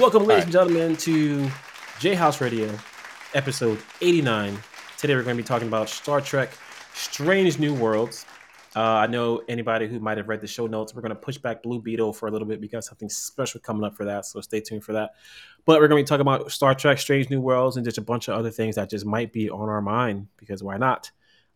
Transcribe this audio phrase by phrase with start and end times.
[0.00, 1.42] Welcome, ladies and gentlemen, to
[1.98, 2.74] JHouze Radio,
[3.34, 4.56] episode 89.
[4.96, 6.56] Today we're going to be talking about Star Trek
[6.94, 8.24] Strange New Worlds.
[8.74, 11.36] Uh, I know anybody who might have read the show notes, we're going to push
[11.36, 12.62] back Blue Beetle for a little bit.
[12.62, 15.10] We got something special coming up for that, so stay tuned for that.
[15.66, 18.02] But we're going to be talking about Star Trek Strange New Worlds and just a
[18.02, 21.10] bunch of other things that just might be on our mind because why not?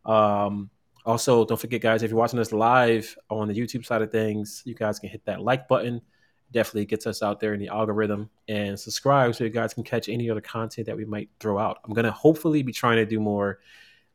[0.05, 0.69] Um,
[1.06, 4.62] also, don't forget, guys, if you're watching us live on the YouTube side of things,
[4.67, 6.03] you guys can hit that like button
[6.51, 10.09] definitely gets us out there in the algorithm and subscribe so you guys can catch
[10.09, 11.79] any other content that we might throw out.
[11.84, 13.59] I'm to hopefully be trying to do more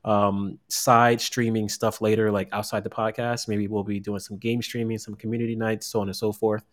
[0.05, 3.47] um, side streaming stuff later, like outside the podcast.
[3.47, 6.63] Maybe we'll be doing some game streaming, some community nights, so on and so forth.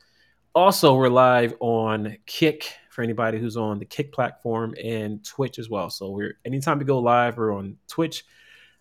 [0.54, 5.68] Also, we're live on Kick for anybody who's on the Kick platform and Twitch as
[5.68, 5.90] well.
[5.90, 8.24] So we're anytime we go live, we're on Twitch,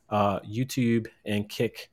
[0.09, 1.91] uh, YouTube, and Kick.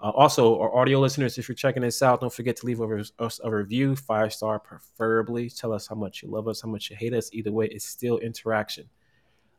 [0.00, 2.80] Uh, also, our audio listeners, if you're checking this out, don't forget to leave
[3.18, 5.48] us a review, five star preferably.
[5.48, 7.30] Tell us how much you love us, how much you hate us.
[7.32, 8.88] Either way, it's still interaction.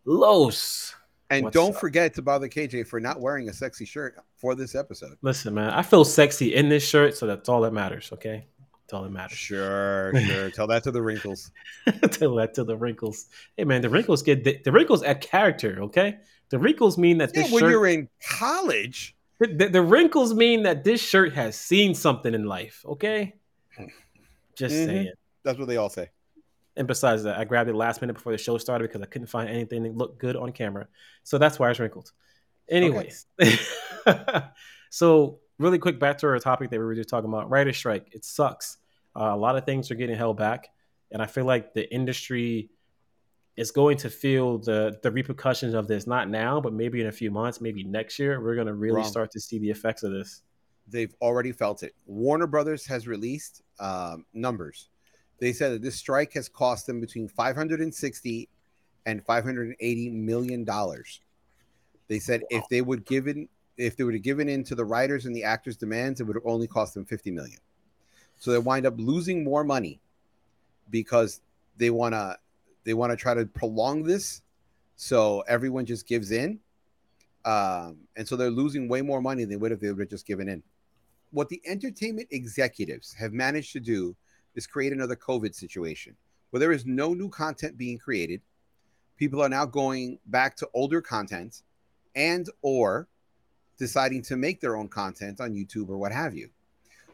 [0.05, 0.95] Los.
[1.31, 1.79] And don't up?
[1.79, 5.17] forget to bother KJ for not wearing a sexy shirt for this episode.
[5.23, 8.11] Listen, man, I feel sexy in this shirt, so that's all that matters.
[8.13, 8.45] Okay,
[8.83, 9.37] that's all that matters.
[9.37, 10.51] Sure, sure.
[10.51, 11.51] Tell that to the wrinkles.
[12.11, 13.25] Tell that to the wrinkles.
[13.57, 15.79] Hey, man, the wrinkles get the, the wrinkles add character.
[15.83, 16.17] Okay,
[16.49, 20.63] the wrinkles mean that yeah, this when shirt, you're in college the, the, wrinkles mean
[20.63, 22.83] that this shirt has seen something in life.
[22.85, 23.35] Okay,
[24.55, 24.85] just mm-hmm.
[24.85, 25.11] saying.
[25.43, 26.09] That's what they all say.
[26.77, 29.27] And besides that, I grabbed it last minute before the show started because I couldn't
[29.27, 30.87] find anything that looked good on camera.
[31.23, 32.11] So that's why it's wrinkled.
[32.67, 34.43] Anyways, okay.
[34.89, 38.07] so really quick back to our topic that we were just talking about: writer strike.
[38.11, 38.77] It sucks.
[39.15, 40.69] Uh, a lot of things are getting held back,
[41.11, 42.69] and I feel like the industry
[43.57, 47.11] is going to feel the the repercussions of this not now but maybe in a
[47.11, 49.05] few months maybe next year we're going to really Wrong.
[49.09, 50.41] start to see the effects of this.
[50.87, 51.95] They've already felt it.
[52.05, 54.89] Warner brothers has released um, numbers.
[55.39, 58.49] They said that this strike has cost them between 560
[59.05, 61.21] and 580 million dollars.
[62.07, 62.59] They said wow.
[62.59, 65.43] if they would given if they would have given in to the writers and the
[65.43, 67.59] actors demands it would have only cost them 50 million.
[68.37, 69.99] So they wind up losing more money
[70.89, 71.41] because
[71.77, 72.37] they want to
[72.85, 74.41] they want to try to prolong this
[74.95, 76.59] so everyone just gives in.
[77.43, 80.09] Um, and so they're losing way more money than they would if they would have
[80.09, 80.63] just given in.
[81.31, 84.15] What the entertainment executives have managed to do
[84.55, 86.15] is create another COVID situation
[86.49, 88.41] where there is no new content being created.
[89.17, 91.61] People are now going back to older content
[92.15, 93.07] and or
[93.77, 96.49] deciding to make their own content on YouTube or what have you.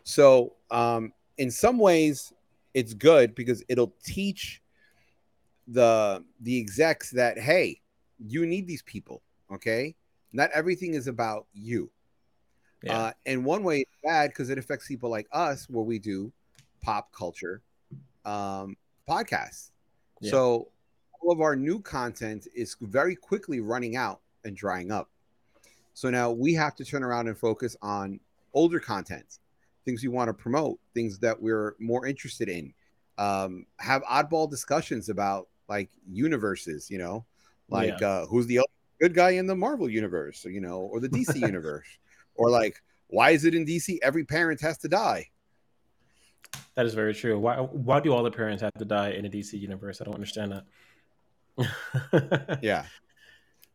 [0.03, 2.31] So, um, in some ways,
[2.73, 4.61] it's good because it'll teach
[5.71, 7.81] the the execs that hey,
[8.19, 9.21] you need these people.
[9.51, 9.95] Okay,
[10.33, 11.89] not everything is about you.
[12.83, 12.97] Yeah.
[12.97, 16.31] Uh, and one way it's bad because it affects people like us, where we do
[16.81, 17.61] pop culture
[18.25, 18.75] um,
[19.07, 19.71] podcasts.
[20.19, 20.31] Yeah.
[20.31, 20.67] So
[21.19, 25.09] all of our new content is very quickly running out and drying up.
[25.93, 28.19] So now we have to turn around and focus on
[28.53, 29.39] older content,
[29.85, 32.73] things we want to promote, things that we're more interested in.
[33.17, 37.23] Um, have oddball discussions about like universes, you know,
[37.69, 38.07] like yeah.
[38.07, 38.59] uh, who's the
[38.99, 41.87] good guy in the Marvel universe, you know, or the DC universe,
[42.35, 45.29] or like why is it in DC every parent has to die?
[46.75, 47.39] That is very true.
[47.39, 50.01] Why why do all the parents have to die in a DC universe?
[50.01, 50.61] I don't understand
[51.57, 52.59] that.
[52.61, 52.85] yeah.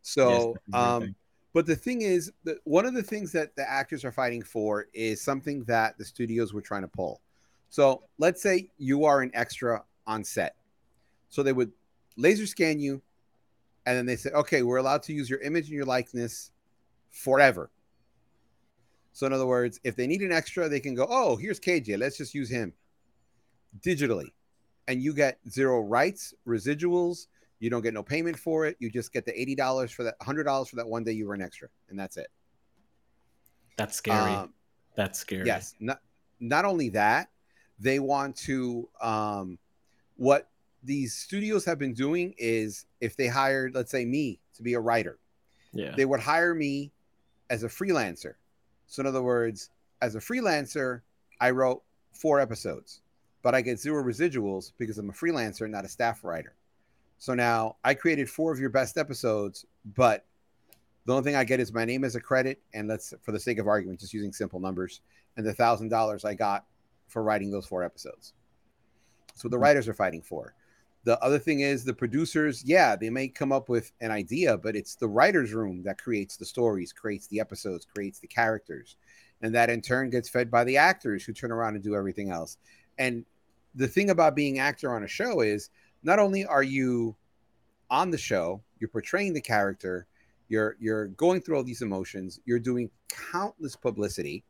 [0.08, 1.16] So, yes, um,
[1.52, 4.86] but the thing is that one of the things that the actors are fighting for
[4.94, 7.20] is something that the studios were trying to pull.
[7.70, 10.54] So let's say you are an extra on set.
[11.28, 11.72] So they would
[12.16, 13.02] laser scan you,
[13.84, 16.50] and then they say, okay, we're allowed to use your image and your likeness
[17.10, 17.70] forever.
[19.12, 21.98] So in other words, if they need an extra, they can go, oh, here's KJ,
[21.98, 22.72] let's just use him
[23.80, 24.32] digitally,
[24.88, 27.26] and you get zero rights, residuals.
[27.58, 28.76] You don't get no payment for it.
[28.80, 31.26] You just get the eighty dollars for that, hundred dollars for that one day you
[31.26, 32.28] were an extra, and that's it.
[33.78, 34.32] That's scary.
[34.32, 34.52] Um,
[34.94, 35.46] that's scary.
[35.46, 35.74] Yes.
[35.80, 36.00] Not
[36.38, 37.28] not only that,
[37.78, 39.58] they want to um,
[40.16, 40.48] what
[40.86, 44.80] these studios have been doing is if they hired, let's say, me to be a
[44.80, 45.18] writer,
[45.72, 46.92] yeah, they would hire me
[47.50, 48.34] as a freelancer.
[48.86, 51.02] So, in other words, as a freelancer,
[51.40, 53.02] I wrote four episodes,
[53.42, 56.54] but I get zero residuals because I'm a freelancer, not a staff writer.
[57.18, 60.24] So now I created four of your best episodes, but
[61.06, 63.40] the only thing I get is my name as a credit, and let's, for the
[63.40, 65.00] sake of argument, just using simple numbers,
[65.36, 66.66] and the thousand dollars I got
[67.08, 68.34] for writing those four episodes.
[69.34, 69.62] So the mm-hmm.
[69.62, 70.54] writers are fighting for.
[71.06, 74.74] The other thing is the producers, yeah, they may come up with an idea, but
[74.74, 78.96] it's the writer's room that creates the stories, creates the episodes, creates the characters.
[79.40, 82.30] And that in turn gets fed by the actors who turn around and do everything
[82.30, 82.58] else.
[82.98, 83.24] And
[83.76, 85.70] the thing about being actor on a show is
[86.02, 87.14] not only are you
[87.88, 90.08] on the show, you're portraying the character,
[90.48, 92.90] you're you're going through all these emotions, you're doing
[93.30, 94.42] countless publicity.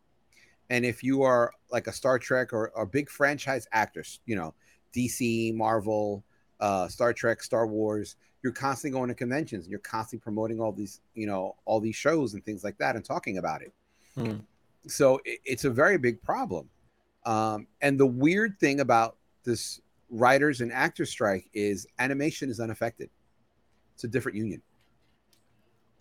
[0.70, 4.54] And if you are like a Star Trek or a big franchise actors, you know,
[4.94, 6.24] DC, Marvel,
[6.60, 11.00] uh, Star Trek, Star Wars, you're constantly going to conventions, you're constantly promoting all these,
[11.14, 13.72] you know, all these shows and things like that and talking about it.
[14.14, 14.36] Hmm.
[14.86, 16.68] So it, it's a very big problem.
[17.24, 19.80] Um, and the weird thing about this
[20.10, 23.10] writers and actors strike is animation is unaffected.
[23.94, 24.62] It's a different union.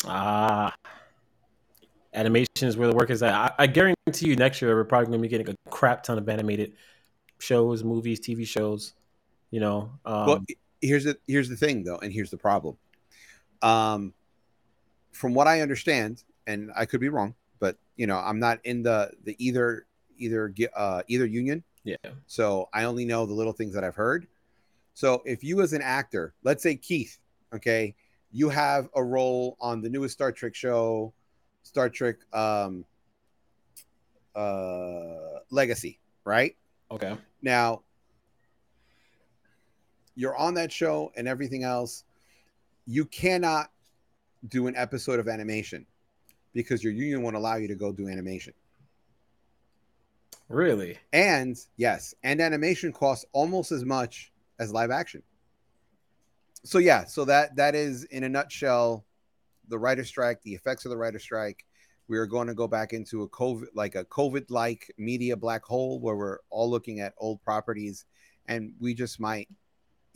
[0.06, 0.76] Ah,
[2.14, 3.34] animation is where the work is at.
[3.34, 6.18] I, I guarantee you, next year we're probably going to be getting a crap ton
[6.18, 6.74] of animated
[7.40, 8.94] shows, movies, TV shows.
[9.52, 10.44] You know, um, well,
[10.82, 12.78] here's the here's the thing though, and here's the problem.
[13.62, 14.14] Um,
[15.12, 18.84] from what I understand, and I could be wrong, but you know, I'm not in
[18.84, 19.86] the the either
[20.18, 21.64] either uh, either union.
[21.84, 21.96] yeah,
[22.28, 24.28] So I only know the little things that I've heard.
[24.94, 27.18] So if you as an actor, let's say Keith,
[27.54, 27.96] okay,
[28.32, 31.14] you have a role on the newest Star Trek show,
[31.64, 32.86] Star Trek um
[34.36, 36.56] uh Legacy, right?
[36.92, 37.82] okay, Now
[40.16, 42.04] you're on that show and everything else.
[42.86, 43.72] You cannot
[44.48, 45.86] do an episode of animation
[46.54, 48.54] because your union won't allow you to go do animation.
[50.48, 50.98] really?
[51.12, 55.24] And yes, and animation costs almost as much as live action.
[56.64, 59.06] So yeah, so that that is in a nutshell
[59.68, 61.66] the writer strike, the effects of the writer strike.
[62.08, 65.64] We are going to go back into a COVID like a COVID like media black
[65.64, 68.06] hole where we're all looking at old properties
[68.48, 69.50] and we just might,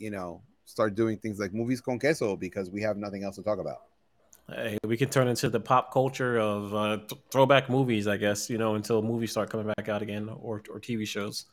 [0.00, 3.42] you know, start doing things like movies con queso because we have nothing else to
[3.42, 3.82] talk about.
[4.48, 8.50] Hey, we can turn into the pop culture of uh, th- throwback movies, I guess.
[8.50, 11.44] You know, until movies start coming back out again, or or TV shows.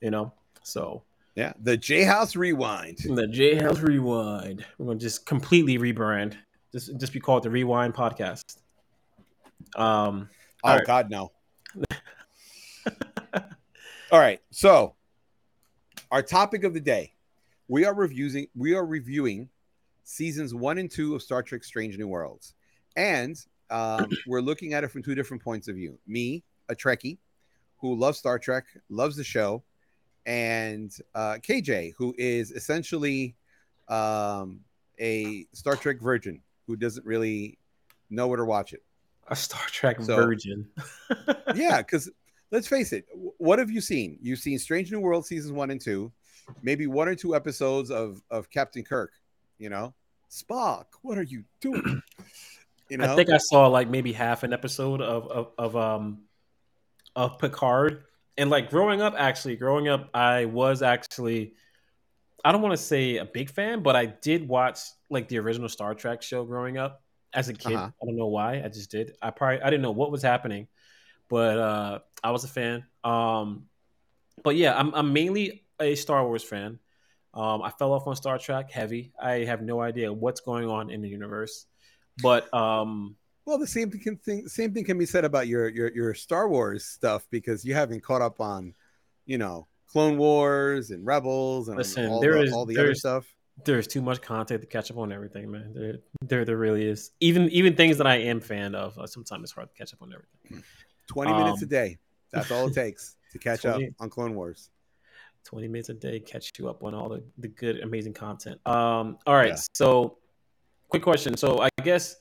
[0.00, 0.32] You know,
[0.62, 1.02] so
[1.34, 2.98] Yeah, the JHouze Rewind.
[2.98, 4.64] the JHouze Rewind.
[4.78, 6.36] We're gonna just completely rebrand.
[6.72, 8.56] Just just be called the Rewind Podcast.
[9.76, 10.30] Um,
[10.62, 10.86] Oh right.
[10.86, 11.30] God, no.
[14.10, 14.40] All right.
[14.50, 14.94] So
[16.10, 17.13] our topic of the day.
[17.68, 19.48] We are reviewing we are reviewing
[20.04, 22.54] seasons one and two of Star Trek Strange New Worlds.
[22.96, 23.36] And
[23.70, 25.98] um, we're looking at it from two different points of view.
[26.06, 27.18] Me, a Trekkie
[27.78, 29.62] who loves Star Trek, loves the show,
[30.26, 33.34] and uh, KJ, who is essentially
[33.88, 34.60] um,
[35.00, 37.58] a Star Trek virgin who doesn't really
[38.10, 38.82] know where to watch it.
[39.28, 40.66] a Star Trek So- virgin.
[41.54, 42.10] yeah, because
[42.50, 43.06] let's face it,
[43.38, 44.18] what have you seen?
[44.22, 46.10] You've seen Strange New World seasons one and two,
[46.62, 49.12] maybe one or two episodes of of Captain Kirk.
[49.58, 49.94] You know,
[50.30, 52.02] Spock, what are you doing?
[52.90, 56.24] You know, I think I saw like maybe half an episode of of, of um
[57.16, 58.04] of Picard.
[58.36, 61.54] And like growing up, actually, growing up, I was actually
[62.44, 65.68] I don't want to say a big fan, but I did watch like the original
[65.68, 67.02] Star Trek show growing up
[67.32, 67.74] as a kid.
[67.74, 67.90] Uh-huh.
[68.02, 68.62] I don't know why.
[68.62, 69.16] I just did.
[69.22, 70.68] I probably I didn't know what was happening,
[71.28, 72.84] but uh I was a fan.
[73.02, 73.66] Um
[74.42, 76.78] but yeah, I'm I'm mainly a Star Wars fan.
[77.32, 79.12] Um, I fell off on Star Trek heavy.
[79.20, 81.66] I have no idea what's going on in the universe,
[82.22, 86.14] but um, well, the same thing, same thing can be said about your your your
[86.14, 88.74] Star Wars stuff because you haven't caught up on,
[89.26, 92.94] you know, Clone Wars and Rebels and Listen, all, there the, is- all the other
[92.94, 93.26] stuff.
[93.64, 95.72] there's too much content to catch up on everything, man.
[95.74, 97.10] There, there, there really is.
[97.20, 100.02] Even even things that I am fan of, uh, sometimes it's hard to catch up
[100.02, 100.64] on everything.
[101.08, 101.98] Twenty minutes a um, day.
[102.32, 104.70] That's all it takes to catch 20 up on Clone Wars.
[105.44, 108.60] 20 minutes a day catch you up on all the, the good amazing content.
[108.66, 109.60] Um all right Yeah.
[109.74, 110.18] so
[110.88, 111.36] quick question.
[111.36, 112.16] So i guess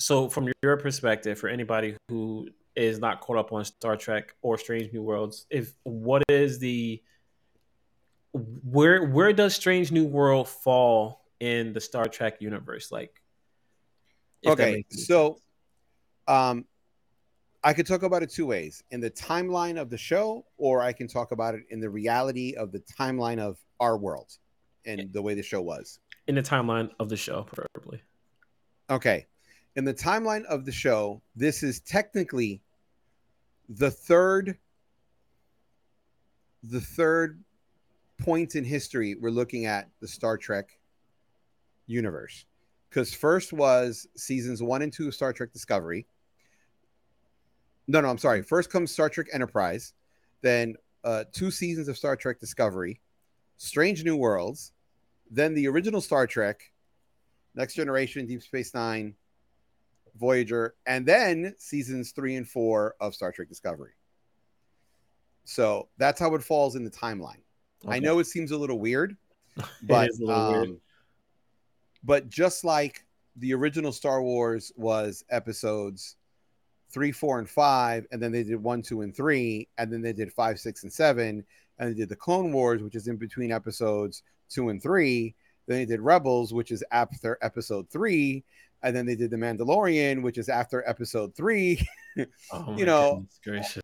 [0.00, 4.56] so from your perspective for anybody who is not caught up on star trek or
[4.56, 7.02] strange new worlds if what is the
[8.32, 12.92] where where does strange new world fall in the star trek universe?
[12.92, 13.20] Like
[14.46, 15.38] okay so
[16.28, 16.64] um
[17.64, 20.92] i could talk about it two ways in the timeline of the show or i
[20.92, 24.38] can talk about it in the reality of the timeline of our world
[24.88, 26.00] and the way the show was.
[26.26, 28.02] In the timeline of the show preferably.
[28.90, 29.26] Okay.
[29.76, 32.62] In the timeline of the show this is technically
[33.68, 34.56] the third
[36.62, 37.42] the third
[38.18, 40.78] point in history we're looking at the star trek
[41.86, 42.44] universe.
[42.88, 46.06] Because first was seasons one and two of star trek discovery
[47.88, 48.42] no no i'm sorry.
[48.42, 49.92] First comes star trek enterprise
[50.40, 53.00] then uh, two seasons of star trek discovery
[53.56, 54.72] strange new worlds
[55.30, 56.70] then the original star trek
[57.54, 59.14] next generation deep space nine
[60.18, 63.92] voyager and then seasons three and four of star trek discovery.
[65.44, 67.40] So that's how it falls in the timeline.
[67.86, 69.16] I know it seems a little weird,
[69.84, 70.68] but little weird.
[70.68, 70.80] um,
[72.04, 76.16] but just like the original Star Wars was episodes
[76.90, 80.12] three, four, and five, and then they did one, two, and three, and then they
[80.12, 81.44] did five, six, and seven,
[81.78, 85.34] and they did the Clone Wars, which is in between episodes two and three.
[85.66, 88.44] Then they did Rebels, which is after episode three,
[88.82, 91.80] and then they did the Mandalorian, which is after episode three.
[92.50, 93.24] Oh you know,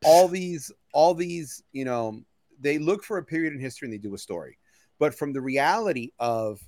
[0.04, 2.20] all these all these you know
[2.60, 4.58] they look for a period in history and they do a story
[4.98, 6.60] but from the reality of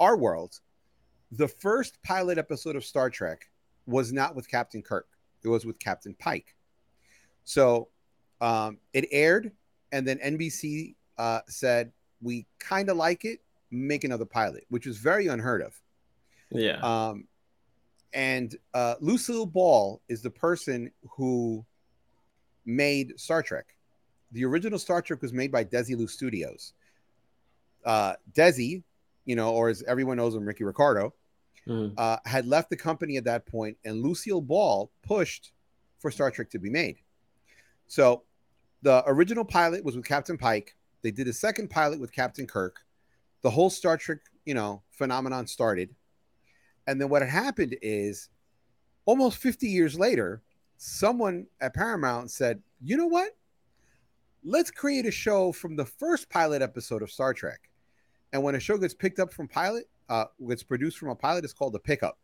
[0.00, 0.60] our world
[1.32, 3.48] the first pilot episode of star trek
[3.86, 5.08] was not with captain kirk
[5.46, 6.54] it was with captain pike
[7.44, 7.88] so
[8.40, 9.52] um, it aired
[9.92, 14.98] and then nbc uh, said we kind of like it make another pilot which was
[14.98, 15.80] very unheard of
[16.50, 16.78] yeah.
[16.82, 17.26] um,
[18.12, 21.64] and uh, Lucille Ball is the person who
[22.64, 23.66] made Star Trek.
[24.32, 26.72] The original Star Trek was made by Desilu Studios.
[27.84, 28.82] Uh, Desi,
[29.26, 31.12] you know, or as everyone knows him, Ricky Ricardo,
[31.66, 31.94] Mm.
[31.98, 35.52] uh, had left the company at that point, and Lucille Ball pushed
[35.98, 36.98] for Star Trek to be made.
[37.88, 38.22] So
[38.82, 40.76] the original pilot was with Captain Pike.
[41.02, 42.80] They did a second pilot with Captain Kirk.
[43.42, 45.94] The whole Star Trek, you know, phenomenon started.
[46.86, 48.28] And then what had happened is
[49.04, 50.42] almost 50 years later,
[50.76, 53.36] someone at Paramount said, you know what?
[54.44, 57.68] Let's create a show from the first pilot episode of Star Trek.
[58.32, 61.44] And when a show gets picked up from pilot, uh, gets produced from a pilot,
[61.44, 62.18] it's called a pickup.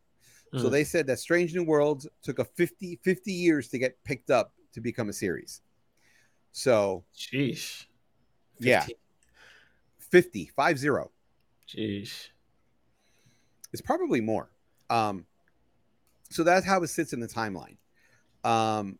[0.54, 0.70] So Mm.
[0.70, 4.52] they said that Strange New Worlds took a 50, 50 years to get picked up
[4.74, 5.62] to become a series.
[6.52, 7.86] So Sheesh.
[8.58, 8.80] Yeah.
[8.80, 8.96] 15.
[9.98, 11.10] 50, 5 0.
[11.66, 12.28] Sheesh.
[13.72, 14.50] It's probably more.
[14.90, 15.24] Um,
[16.30, 17.78] so that's how it sits in the timeline.
[18.44, 18.98] Um,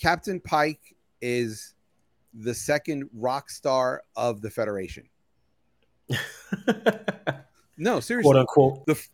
[0.00, 1.74] Captain Pike is
[2.32, 5.08] the second rock star of the Federation.
[7.76, 8.30] No, seriously.
[8.30, 8.86] Quote unquote.
[8.86, 9.08] the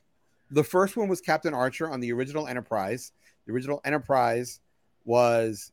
[0.50, 3.12] the first one was Captain Archer on the original Enterprise.
[3.46, 4.60] The original Enterprise
[5.04, 5.72] was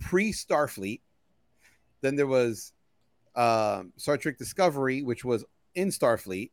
[0.00, 1.00] pre Starfleet.
[2.00, 2.72] Then there was
[3.34, 5.44] um, Star Trek Discovery, which was
[5.74, 6.50] in Starfleet.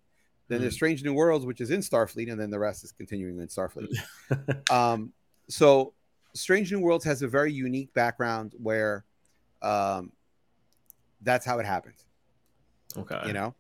[0.49, 3.39] Then there's Strange New Worlds, which is in Starfleet, and then the rest is continuing
[3.39, 3.89] in Starfleet.
[4.71, 5.13] um,
[5.47, 5.93] so
[6.33, 9.05] Strange New Worlds has a very unique background where
[9.61, 10.11] um,
[11.21, 11.95] that's how it happened
[12.97, 13.21] okay.
[13.25, 13.53] you know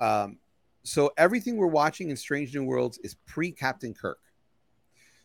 [0.00, 0.38] um
[0.84, 4.20] so everything we're watching in strange new worlds is pre captain kirk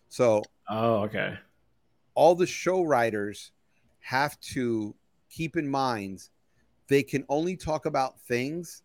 [0.10, 1.38] so Oh, okay.
[2.14, 3.52] all the show writers
[4.00, 4.96] have to
[5.30, 6.30] keep in mind
[6.88, 8.84] they can only talk about things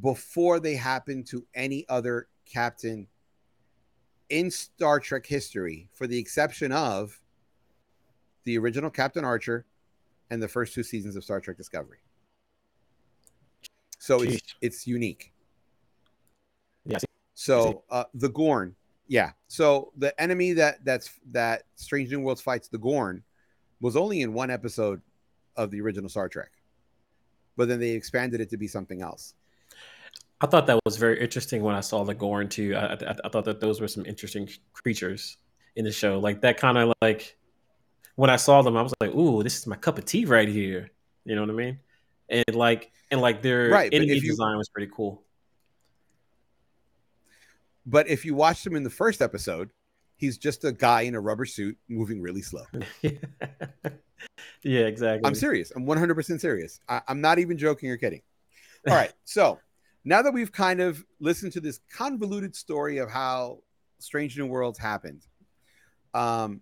[0.00, 3.06] before they happen to any other captain
[4.28, 7.20] in Star Trek history, for the exception of
[8.44, 9.66] the original Captain Archer
[10.30, 11.98] and the first two seasons of Star Trek Discovery.
[14.02, 14.54] So it's Jeez.
[14.60, 15.32] it's unique.
[16.84, 16.98] Yeah.
[17.34, 18.74] So uh, the Gorn,
[19.06, 19.30] yeah.
[19.46, 23.22] So the enemy that that's that Strange New Worlds fights the Gorn
[23.80, 25.02] was only in one episode
[25.54, 26.50] of the original Star Trek,
[27.56, 29.34] but then they expanded it to be something else.
[30.40, 32.74] I thought that was very interesting when I saw the Gorn too.
[32.74, 35.36] I, I, I thought that those were some interesting creatures
[35.76, 36.18] in the show.
[36.18, 37.36] Like that kind of like
[38.16, 40.48] when I saw them, I was like, "Ooh, this is my cup of tea right
[40.48, 40.90] here."
[41.24, 41.78] You know what I mean?
[42.32, 45.22] And like and like their Right, enemy you- design was pretty cool.
[47.84, 49.70] But if you watched him in the first episode,
[50.16, 52.62] he's just a guy in a rubber suit moving really slow.
[54.62, 55.26] yeah, exactly.
[55.26, 55.72] I'm serious.
[55.74, 56.80] I'm 100% serious.
[56.88, 58.22] I, I'm not even joking or kidding.
[58.88, 59.12] All right.
[59.24, 59.58] So
[60.04, 63.58] now that we've kind of listened to this convoluted story of how
[63.98, 65.26] Strange New Worlds happened,
[66.14, 66.60] um,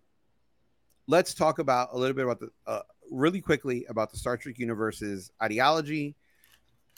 [1.07, 4.59] let's talk about a little bit about the, uh, really quickly about the Star Trek
[4.59, 6.15] universe's ideology,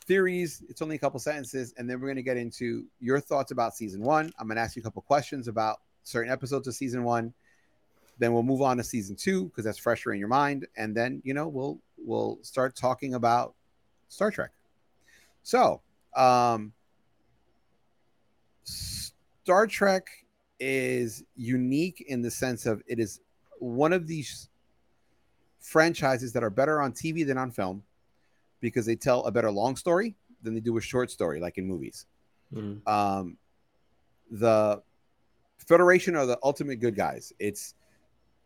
[0.04, 0.62] theories.
[0.68, 1.74] It's only a couple sentences.
[1.76, 4.32] And then we're going to get into your thoughts about season one.
[4.38, 7.32] I'm going to ask you a couple questions about certain episodes of season one.
[8.18, 11.22] Then we'll move on to season two because that's fresher in your mind, and then
[11.24, 13.54] you know we'll we'll start talking about
[14.08, 14.50] Star Trek.
[15.42, 15.80] So,
[16.14, 16.72] um,
[18.64, 20.06] Star Trek
[20.60, 23.20] is unique in the sense of it is
[23.58, 24.48] one of these
[25.62, 27.82] franchises that are better on TV than on film
[28.60, 31.66] because they tell a better long story than they do a short story, like in
[31.66, 32.06] movies.
[32.52, 32.86] Mm.
[32.86, 33.36] Um,
[34.30, 34.82] the
[35.58, 37.32] Federation are the ultimate good guys.
[37.38, 37.74] It's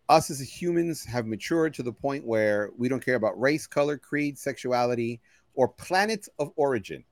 [0.08, 3.96] us as humans have matured to the point where we don't care about race, color,
[3.96, 5.20] creed, sexuality,
[5.54, 7.04] or planet of origin.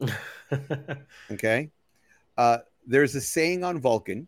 [1.30, 1.70] Okay.
[2.36, 4.26] Uh, there's a saying on Vulcan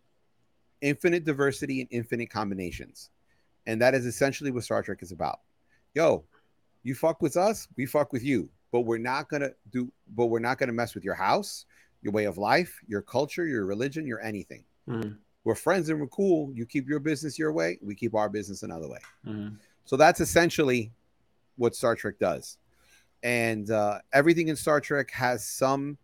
[0.80, 3.10] infinite diversity and infinite combinations.
[3.66, 5.40] And that is essentially what Star Trek is about.
[5.94, 6.24] Yo,
[6.86, 8.50] You fuck with us, we fuck with you.
[8.70, 9.90] But we're not gonna do.
[10.14, 11.64] But we're not gonna mess with your house,
[12.02, 14.64] your way of life, your culture, your religion, your anything.
[14.86, 15.16] Mhm.
[15.44, 16.52] We're friends and we're cool.
[16.52, 18.98] You keep your business your way, we keep our business another way.
[19.24, 19.58] Mhm.
[19.86, 20.92] So that's essentially
[21.56, 22.58] what Star Trek does.
[23.22, 25.96] And uh, everything in Star Trek has some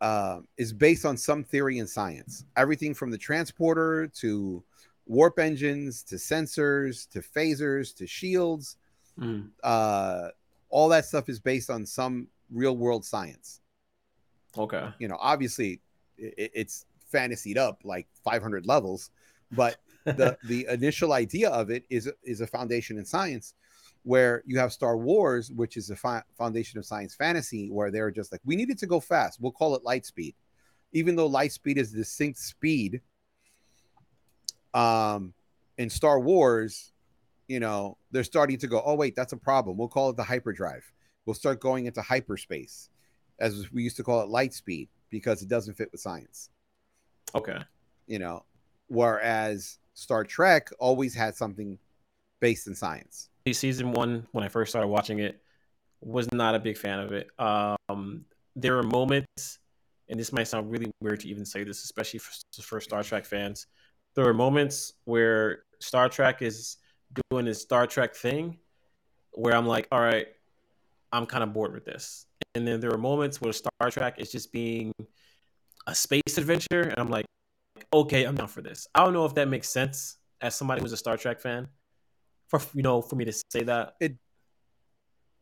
[0.00, 2.44] uh, is based on some theory in science.
[2.56, 4.64] Everything from the transporter to
[5.06, 8.76] warp engines to sensors to phasers to shields,
[9.18, 9.50] Mhm.
[9.62, 10.28] uh,
[10.70, 13.60] all that stuff is based on some real world science.
[14.56, 14.88] Okay.
[14.98, 15.80] You know, obviously
[16.16, 19.10] it, it's fantasied up like 500 levels,
[19.50, 23.54] but the the initial idea of it is is a foundation in science
[24.04, 28.10] where you have Star Wars, which is a fi- foundation of science fantasy, where they're
[28.10, 29.40] just like, we needed to go fast.
[29.40, 30.34] We'll call it light speed,
[30.92, 33.00] even though light speed is distinct speed.
[34.74, 35.34] Um,
[35.78, 36.92] in Star Wars,
[37.48, 39.76] you know, they're starting to go, oh wait, that's a problem.
[39.76, 40.90] We'll call it the hyperdrive.
[41.26, 42.90] We'll start going into hyperspace,
[43.38, 46.50] as we used to call it light speed, because it doesn't fit with science
[47.34, 47.58] okay.
[48.06, 48.44] you know
[48.88, 51.78] whereas star trek always had something
[52.40, 55.40] based in science season one when I first started watching it
[56.00, 57.28] was not a big fan of it.
[57.38, 58.24] Um,
[58.56, 59.60] there were moments,
[60.08, 63.24] and this might sound really weird to even say this, especially for, for Star Trek
[63.24, 63.68] fans.
[64.14, 66.76] There are moments where Star Trek is
[67.30, 68.58] doing this Star Trek thing,
[69.32, 70.26] where I'm like, all right,
[71.12, 72.26] I'm kind of bored with this.
[72.54, 74.92] And then there are moments where Star Trek is just being
[75.86, 77.24] a space adventure, and I'm like,
[77.92, 78.86] okay, I'm down for this.
[78.94, 81.68] I don't know if that makes sense as somebody who's a Star Trek fan
[82.48, 83.94] for you know for me to say that.
[84.00, 84.16] it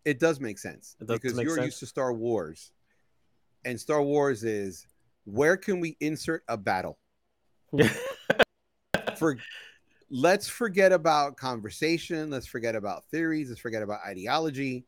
[0.05, 1.67] it does make sense It does because make you're sense.
[1.67, 2.71] used to star wars
[3.65, 4.87] and star wars is
[5.25, 6.99] where can we insert a battle
[9.21, 9.37] for
[10.11, 14.85] let's forget about conversation let's forget about theories let's forget about ideology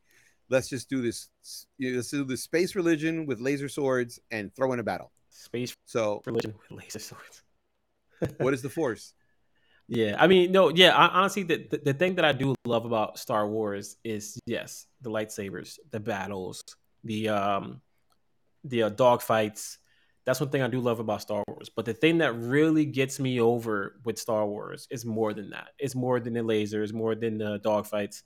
[0.49, 1.29] let's just do this
[1.77, 5.11] you know, let's do the space religion with laser swords and throw in a battle
[5.29, 7.43] Space so religion with laser swords.
[8.37, 9.13] what is the force
[9.87, 10.95] Yeah, I mean, no, yeah.
[10.95, 14.87] I, honestly, the, the the thing that I do love about Star Wars is yes,
[15.01, 16.63] the lightsabers, the battles,
[17.03, 17.81] the um,
[18.63, 19.77] the uh, dog fights.
[20.25, 21.69] That's one thing I do love about Star Wars.
[21.69, 25.69] But the thing that really gets me over with Star Wars is more than that.
[25.79, 28.23] It's more than the lasers, more than the dog fights.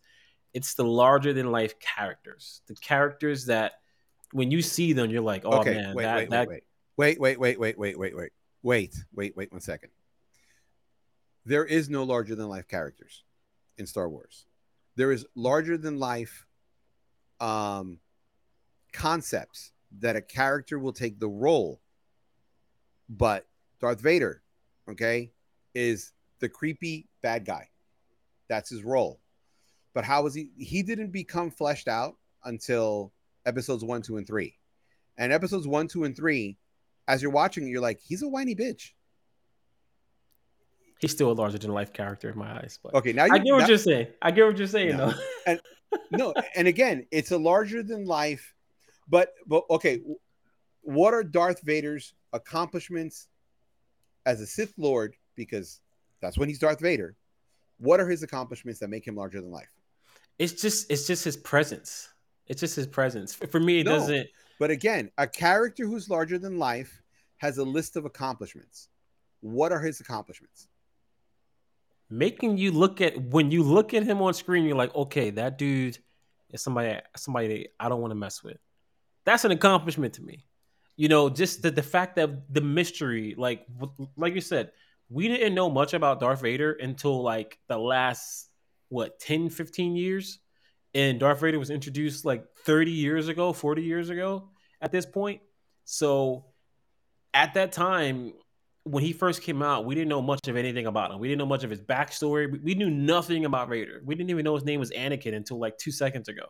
[0.53, 2.61] It's the larger than life characters.
[2.67, 3.73] The characters that
[4.31, 6.63] when you see them, you're like, oh okay man, wait, that wait, that wait
[6.97, 8.31] wait wait wait wait wait wait wait
[8.63, 9.89] wait wait wait one second
[11.45, 13.23] there is no larger than life characters
[13.77, 14.45] in star wars
[14.95, 16.45] there is larger than life
[17.39, 17.99] um
[18.91, 21.79] concepts that a character will take the role
[23.09, 23.45] but
[23.79, 24.41] darth vader
[24.89, 25.31] okay
[25.73, 27.67] is the creepy bad guy
[28.49, 29.19] that's his role
[29.93, 33.11] but how was he he didn't become fleshed out until
[33.45, 34.55] episodes one two and three
[35.19, 36.59] and episodes one, two, and three,
[37.07, 38.91] as you're watching, you're like, he's a whiny bitch.
[40.99, 42.77] he's still a larger than life character in my eyes.
[42.83, 44.07] But Okay, now you I get what now- you're saying.
[44.21, 44.95] I get what you're saying.
[44.97, 45.13] No.
[45.45, 45.57] though.
[46.11, 48.53] no, and again, it's a larger than life,
[49.07, 50.01] but but okay,
[50.81, 53.27] what are Darth Vader's accomplishments
[54.25, 55.15] as a Sith Lord?
[55.35, 55.81] Because
[56.21, 57.15] that's when he's Darth Vader.
[57.79, 59.69] What are his accomplishments that make him larger than life?
[60.39, 62.09] it's just it's just his presence.
[62.45, 63.33] It's just his presence.
[63.33, 63.93] For me, it No.
[63.93, 64.27] doesn't.
[64.59, 67.01] But again, a character who's larger than life
[67.37, 68.89] has a list of accomplishments.
[69.41, 70.67] What are his accomplishments?
[72.09, 75.57] making you look at when you look at him on screen, you're like, okay, that
[75.57, 75.97] dude
[76.51, 78.57] is somebody somebody I don't want to mess with.
[79.25, 80.45] That's an accomplishment to me.
[80.97, 83.65] You know, just the, the fact that the mystery, like
[84.17, 84.71] like you said,
[85.09, 88.49] we didn't know much about Darth Vader until like the last
[88.89, 90.39] what 10, 15 years.
[90.95, 94.49] And Darth Vader was introduced like 30 years ago, 40 years ago
[94.81, 95.41] at this point.
[95.85, 96.45] So
[97.33, 98.33] at that time,
[98.83, 101.19] when he first came out, we didn't know much of anything about him.
[101.19, 102.51] We didn't know much of his backstory.
[102.51, 104.01] We- We knew nothing about Vader.
[104.05, 106.45] We didn't even know his name was Anakin until like two seconds ago.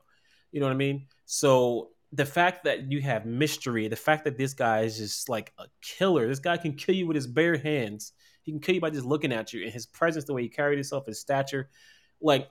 [0.52, 1.08] You know what I mean?
[1.26, 5.54] So the fact that you have mystery, the fact that this guy is just like
[5.58, 8.14] a killer, this guy can kill you with his bare hands.
[8.44, 10.50] He can kill you by just looking at you, and his presence, the way he
[10.50, 11.70] carried himself, his stature,
[12.22, 12.50] like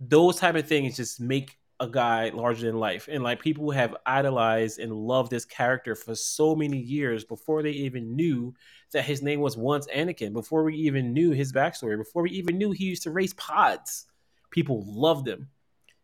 [0.00, 3.08] those type of things, just make a guy larger than life.
[3.10, 7.70] And like people have idolized and loved this character for so many years before they
[7.70, 8.52] even knew
[8.92, 12.58] that his name was once Anakin, before we even knew his backstory, before we even
[12.58, 14.06] knew he used to race pods.
[14.50, 15.48] People loved him.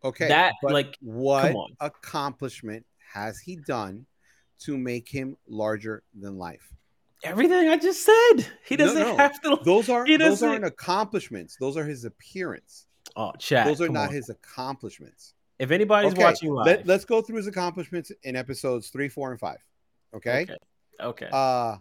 [0.05, 4.07] Okay, That, like, what accomplishment has he done
[4.61, 6.75] to make him larger than life?
[7.23, 8.47] Everything I just said.
[8.67, 9.17] He doesn't no.
[9.17, 9.59] have to.
[9.65, 11.57] Those He those aren't accomplishments.
[11.59, 12.87] Those are his appearance.
[13.17, 13.67] Oh, chat.
[13.67, 14.15] Those are not on.
[14.15, 15.33] his accomplishments.
[15.59, 19.31] If anybody's Okay, watching live, Let, us go through his accomplishments in episodes three, four,
[19.31, 19.59] and five.
[20.15, 20.43] Okay.
[20.43, 20.57] Okay.
[21.01, 21.29] Okay.
[21.33, 21.77] Uh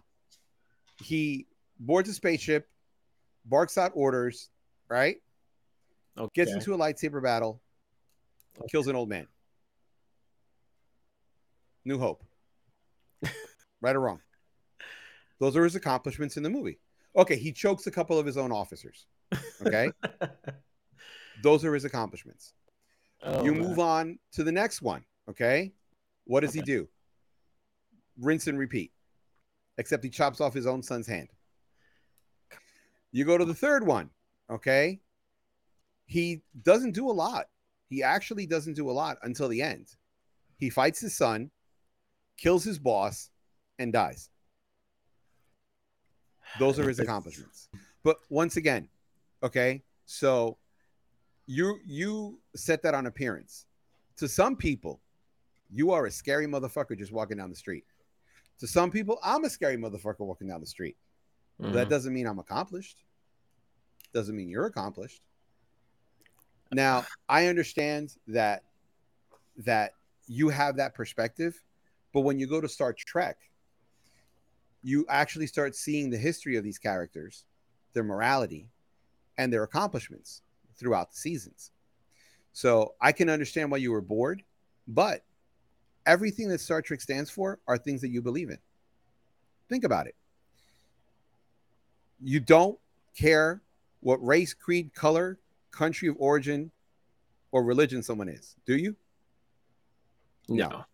[1.02, 1.46] he
[1.80, 2.68] boards a spaceship,
[3.44, 4.48] barks out orders,
[4.88, 5.16] right?
[6.16, 6.30] okay.
[6.34, 7.60] Gets into a lightsaber battle,
[8.70, 9.26] kills an old man.
[11.84, 12.24] New Hope.
[13.80, 14.20] right or wrong?
[15.40, 16.78] Those are his accomplishments in the movie.
[17.16, 19.06] Okay, he chokes a couple of his own officers.
[19.64, 19.90] Okay,
[21.42, 22.54] those are his accomplishments.
[23.22, 23.62] Oh, you man.
[23.62, 25.04] move on to the next one.
[25.28, 25.72] Okay,
[26.24, 26.88] what does he do?
[28.20, 28.92] Rinse and repeat.
[29.78, 31.28] Except he chops off his own son's hand.
[33.12, 34.10] You go to the third one.
[34.50, 35.00] Okay,
[36.06, 37.46] he doesn't do a lot.
[37.94, 39.86] He actually doesn't do a lot until the end.
[40.56, 41.52] He fights his son,
[42.36, 43.30] kills his boss,
[43.78, 44.30] and dies.
[46.58, 47.68] Those are his accomplishments.
[48.02, 48.88] But once again,
[49.44, 50.58] okay, so
[51.46, 53.66] you you set that on appearance.
[54.16, 55.00] To some people,
[55.70, 57.84] you are a scary motherfucker just walking down the street.
[58.58, 60.96] To some people, I'm a scary motherfucker walking down the street.
[61.60, 61.90] But That mm-hmm.
[61.90, 63.04] doesn't mean I'm accomplished.
[64.12, 65.22] Doesn't mean you're accomplished.
[66.74, 68.64] Now, I understand that
[69.58, 69.92] that
[70.26, 71.62] you have that perspective,
[72.12, 73.38] but when you go to Star Trek,
[74.82, 77.44] you actually start seeing the history of these characters,
[77.92, 78.68] their morality,
[79.38, 80.42] and their accomplishments
[80.76, 81.70] throughout the seasons.
[82.52, 84.42] So I can understand why you were bored,
[84.88, 85.24] but
[86.06, 88.58] everything that Star Trek stands for are things that you believe in.
[89.68, 90.16] Think about it.
[92.20, 92.78] You don't
[93.16, 93.62] care
[94.00, 95.38] what race, creed, color,
[95.74, 96.70] country of origin,
[97.52, 98.96] or religion someone is, do you?
[100.48, 100.68] no.
[100.68, 100.84] no.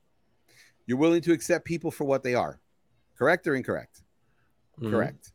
[0.87, 2.61] You're willing to accept people for what they are.
[3.17, 4.03] Correct or incorrect?
[4.81, 4.91] Mhm.
[4.91, 5.33] Correct.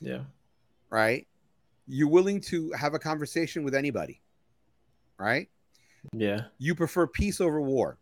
[0.00, 0.24] Yeah.
[0.90, 1.26] Right?
[1.86, 4.20] You're willing to have a conversation with anybody.
[5.18, 5.48] Right?
[6.12, 6.42] Yeah.
[6.58, 7.98] You prefer peace over war.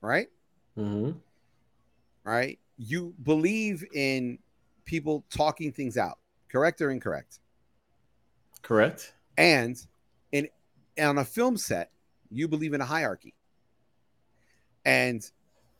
[0.00, 0.28] Right?
[0.74, 1.12] hmm
[2.24, 2.58] Right?
[2.76, 4.38] You believe in
[4.84, 6.18] people talking things out.
[6.48, 7.38] Correct or incorrect?
[8.62, 9.14] Correct.
[9.40, 9.74] And
[10.32, 10.48] in
[11.00, 11.90] on a film set,
[12.30, 13.34] you believe in a hierarchy.
[14.84, 15.22] And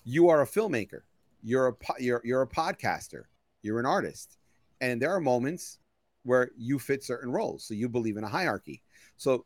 [0.03, 1.03] you are a filmmaker.
[1.42, 3.25] You're a you're you're a podcaster.
[3.61, 4.38] You're an artist.
[4.81, 5.79] And there are moments
[6.23, 7.64] where you fit certain roles.
[7.64, 8.83] So you believe in a hierarchy.
[9.18, 9.44] So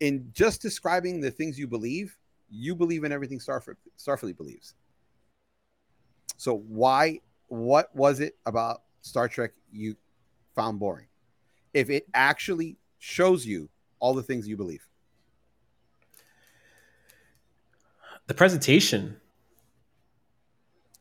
[0.00, 2.16] in just describing the things you believe,
[2.48, 4.74] you believe in everything Starfleet, Starfleet believes.
[6.38, 9.94] So why what was it about Star Trek you
[10.54, 11.08] found boring?
[11.74, 14.86] If it actually shows you all the things you believe.
[18.28, 19.16] The presentation.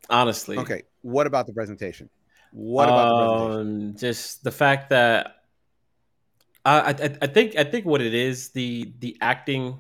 [0.09, 0.57] Honestly.
[0.57, 2.09] Okay, what about the presentation?
[2.51, 3.89] What about the presentation?
[3.91, 5.43] Um, just the fact that
[6.65, 9.77] I, I I- I think I think what it is the the acting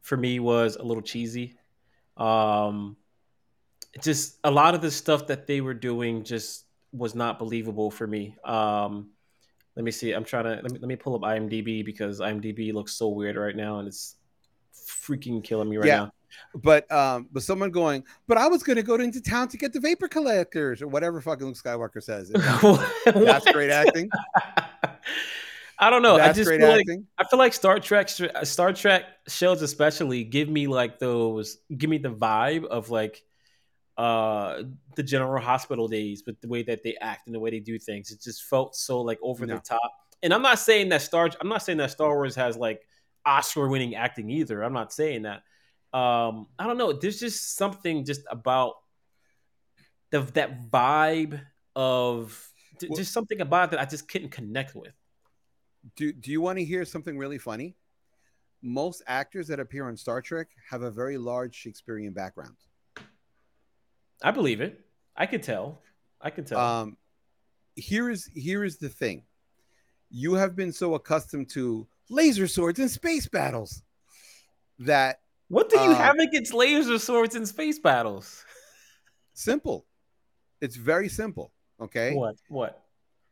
[0.00, 1.58] for me was a little cheesy.
[2.16, 2.96] Um,
[4.00, 8.06] just a lot of the stuff that they were doing just was not believable for
[8.06, 8.36] me.
[8.42, 9.10] Um,
[9.76, 10.12] let me see.
[10.12, 13.36] I'm trying to let me let me pull up IMDb because IMDb looks so weird
[13.36, 14.16] right now and it's
[14.74, 15.96] freaking killing me right Yeah.
[15.96, 16.12] now.
[16.54, 19.80] But um, but someone going, but I was gonna go into town to get the
[19.80, 22.30] vapor collectors or whatever fucking Luke Skywalker says.
[23.04, 24.10] That's great acting.
[25.78, 26.14] I don't know.
[26.14, 27.06] I That's just great feel like acting.
[27.18, 31.98] I feel like Star Trek Star Trek shows especially give me like those give me
[31.98, 33.22] the vibe of like
[33.98, 34.62] uh
[34.94, 37.78] the General Hospital days with the way that they act and the way they do
[37.78, 38.10] things.
[38.10, 39.54] It just felt so like over No.
[39.54, 39.90] the top.
[40.22, 42.82] And I'm not saying that Star I'm not saying that Star Wars has like
[43.24, 44.62] Oscar winning acting either.
[44.62, 45.42] I'm not saying that.
[45.96, 46.92] Um I don't know.
[46.92, 48.74] There's just something just about
[50.10, 51.40] the that vibe
[51.74, 52.52] of
[52.88, 54.94] Well- just something about it that I just couldn't connect with.
[55.96, 57.76] Do Do you want to hear something really funny?
[58.62, 62.56] Most actors that appear on Star Trek have a very large Shakespearean background.
[64.22, 64.80] I believe it.
[65.16, 65.82] I could tell.
[66.20, 66.58] I could tell.
[66.58, 66.96] Um,
[67.74, 69.24] here is here is the thing.
[70.10, 73.82] You have been so accustomed to laser swords and space battles
[74.78, 78.44] that what do you uh, have against laser swords and space battles?
[79.34, 79.86] simple.
[80.60, 81.52] It's very simple.
[81.80, 82.14] Okay.
[82.14, 82.36] What?
[82.48, 82.82] What?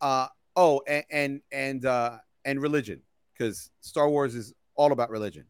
[0.01, 3.01] Uh oh, and and and uh and religion
[3.33, 5.47] because Star Wars is all about religion.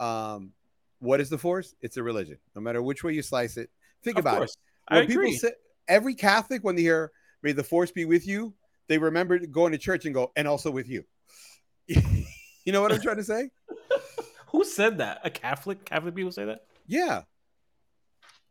[0.00, 0.52] Um,
[0.98, 1.74] what is the Force?
[1.80, 2.38] It's a religion.
[2.54, 3.70] No matter which way you slice it,
[4.04, 4.52] think Of about course.
[4.52, 4.58] it.
[4.94, 5.16] I agree.
[5.16, 5.52] people say
[5.88, 7.10] every Catholic when they hear
[7.42, 8.54] "May the Force be with you,"
[8.88, 11.04] they remember going to church and go, "And also with you."
[11.86, 13.50] you know what I'm trying to say?
[14.48, 15.20] Who said that?
[15.24, 15.84] A Catholic?
[15.84, 16.64] Catholic people say that?
[16.86, 17.22] Yeah.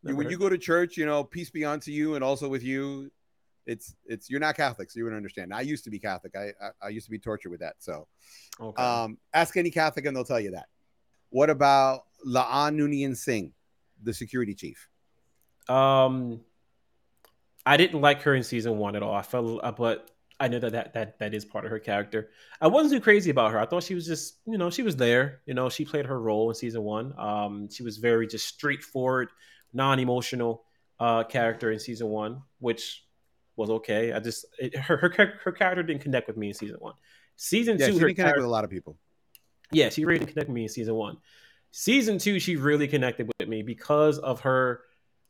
[0.02, 0.32] Never when heard.
[0.32, 3.10] you go to church, you know, peace be unto you, and also with you.
[3.66, 5.54] It's it's you're not Catholic, so you wouldn't understand.
[5.54, 6.36] I used to be Catholic.
[6.36, 7.76] I I, I used to be tortured with that.
[7.78, 8.06] So,
[8.60, 8.82] Okay.
[8.82, 10.66] um, ask any Catholic and they'll tell you that.
[11.30, 13.54] What about La'an Noonien Singh,
[14.02, 14.88] the security chief?
[15.68, 16.40] Um,
[17.66, 19.14] I didn't like her in season one at all.
[19.14, 22.30] I felt, uh, but I know that, that that that is part of her character.
[22.60, 23.58] I wasn't too crazy about her.
[23.60, 25.40] I thought she was just, you know, she was there.
[25.46, 27.14] You know, she played her role in season one.
[27.18, 29.30] Um, she was very just straightforward,
[29.72, 30.64] non-emotional
[31.00, 33.04] uh, character in season one, which
[33.56, 34.12] was okay.
[34.12, 36.94] I just it, her her her character didn't connect with me in season one.
[37.36, 38.98] Season Yeah, two, she her didn't connect with a lot of people.
[39.70, 41.16] yeah, she really didn't connect with me in season one.
[41.70, 44.82] Season two, she really connected with me because of her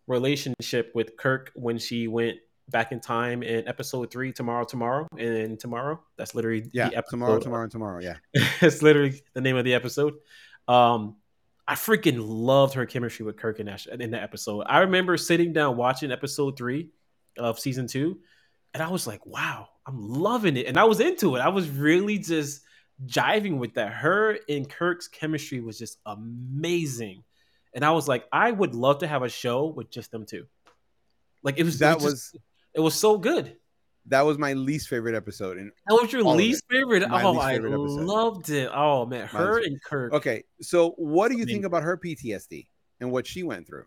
[0.07, 2.39] relationship with Kirk when she went
[2.71, 6.01] back in time in episode three, Tomorrow, Tomorrow, and Tomorrow.
[6.17, 7.11] That's literally Yeah, the episode.
[7.11, 8.01] tomorrow, tomorrow, tomorrow.
[8.03, 8.17] Yeah,
[8.61, 10.15] it's literally the name of the episode.
[10.69, 11.17] Um,
[11.67, 14.65] I freaking loved her chemistry with Kirk in that, in that episode.
[14.67, 16.91] I remember sitting down watching episode three
[17.39, 18.19] of season two,
[18.75, 20.67] and I was like, wow, I'm loving it.
[20.67, 21.41] And I was into it.
[21.41, 22.63] I was really just
[23.07, 23.93] jiving with that.
[23.93, 27.25] Her and Kirk's chemistry was just amazing.
[27.75, 30.47] And I was like, I would love to have a show with just them two.
[31.43, 32.37] Like it was that it was, just-
[32.75, 33.57] it was so good.
[34.07, 35.57] that was my least favorite episode.
[35.59, 37.09] And That was your least favorite.
[37.09, 37.77] My oh, least I episode.
[38.01, 38.71] loved it.
[38.73, 40.13] Oh man, her and Kirk.
[40.13, 42.67] okay, so what do you I mean- think about her PTSD
[43.01, 43.85] and what she went through?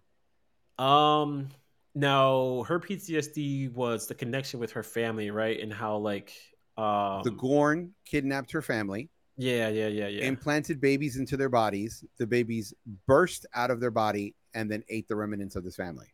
[0.83, 1.49] Um,
[1.95, 5.59] now her PTSD was the connection with her family, right?
[5.59, 6.33] And how like
[6.77, 10.25] um, the Gorn kidnapped her family, yeah, yeah, yeah, yeah.
[10.25, 12.03] implanted babies into their bodies.
[12.17, 12.73] The babies
[13.05, 16.07] burst out of their body and then ate the remnants of this family.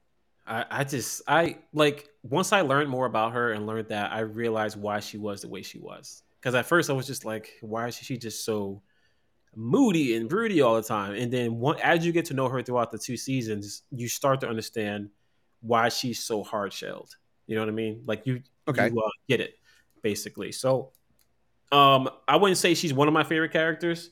[0.46, 4.20] I, I just I like once I learned more about her and learned that I
[4.20, 6.24] realized why she was the way she was.
[6.40, 8.82] Because at first I was just like, why is she just so
[9.56, 11.16] moody and broody all the time?
[11.16, 14.42] And then one, as you get to know her throughout the two seasons, you start
[14.42, 15.10] to understand
[15.62, 17.16] why she's so hard shelled.
[17.48, 18.04] You know what I mean?
[18.06, 18.90] Like you, Okay.
[18.90, 19.56] you uh, get it
[20.02, 20.52] basically.
[20.52, 20.92] So,
[21.74, 24.12] um, I wouldn't say she's one of my favorite characters,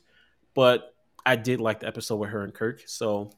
[0.52, 0.94] but
[1.24, 2.82] I did like the episode with her and Kirk.
[2.86, 3.30] So,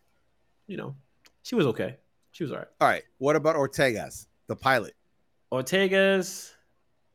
[0.67, 0.97] you know,
[1.43, 1.97] she was okay.
[2.33, 2.69] She was all right.
[2.81, 3.03] All right.
[3.19, 4.95] What about Ortegas, the pilot?
[5.53, 6.53] Ortega's,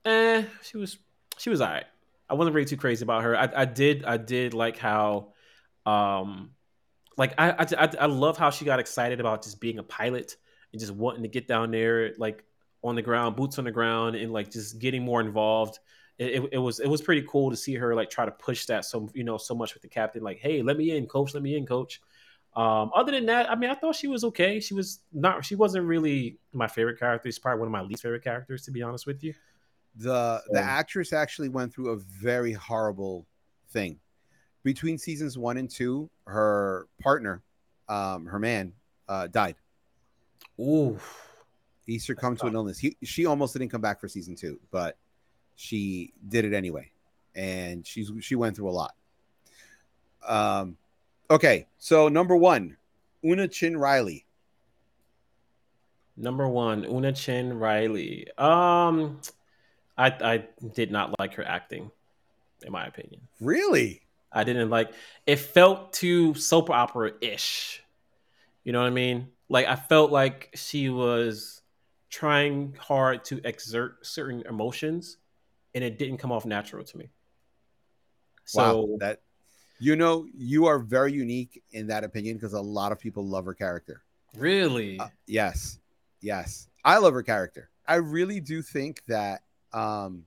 [0.05, 0.97] eh, she was
[1.37, 1.85] she was alright.
[2.29, 3.35] I wasn't really too crazy about her.
[3.35, 5.33] I, I did I did like how,
[5.87, 6.51] um,
[7.17, 10.37] like I I I love how she got excited about just being a pilot
[10.71, 12.43] and just wanting to get down there like
[12.83, 15.79] on the ground, boots on the ground, and like just getting more involved.
[16.19, 18.65] It, it, it was it was pretty cool to see her like try to push
[18.65, 20.21] that so you know so much with the captain.
[20.21, 21.33] Like, hey, let me in, coach.
[21.33, 22.01] Let me in, coach.
[22.55, 24.59] Um, other than that, I mean, I thought she was okay.
[24.59, 25.45] She was not.
[25.45, 27.29] She wasn't really my favorite character.
[27.29, 29.33] She's probably one of my least favorite characters, to be honest with you.
[29.95, 33.25] The the actress actually went through a very horrible
[33.71, 33.99] thing.
[34.63, 37.43] Between seasons one and two, her partner,
[37.87, 38.73] um, her man,
[39.07, 39.55] uh, died.
[40.59, 40.99] Ooh,
[41.85, 42.77] He succumbed to an illness.
[42.77, 44.97] He, she almost didn't come back for season two, but
[45.59, 46.89] she did it anyway,
[47.35, 48.95] and she's she went through a lot.
[50.25, 50.77] Um,
[51.29, 52.77] okay, so number one,
[53.25, 54.25] Una Chin Riley.
[56.15, 58.27] number one, Una Chin Riley.
[58.37, 59.19] Um,
[59.97, 60.43] I I
[60.73, 61.91] did not like her acting,
[62.65, 63.19] in my opinion.
[63.41, 64.01] Really?
[64.31, 64.93] I didn't like.
[65.27, 67.83] It felt too soap opera ish.
[68.63, 69.27] You know what I mean?
[69.49, 71.63] Like I felt like she was
[72.09, 75.17] trying hard to exert certain emotions,
[75.75, 77.09] and it didn't come off natural to me.
[78.45, 79.21] So wow, that
[79.79, 83.45] you know you are very unique in that opinion because a lot of people love
[83.45, 84.01] her character.
[84.35, 85.79] really, Uh, yes,
[86.21, 87.69] yes, I love her character.
[87.87, 89.41] I really do think that
[89.73, 90.25] um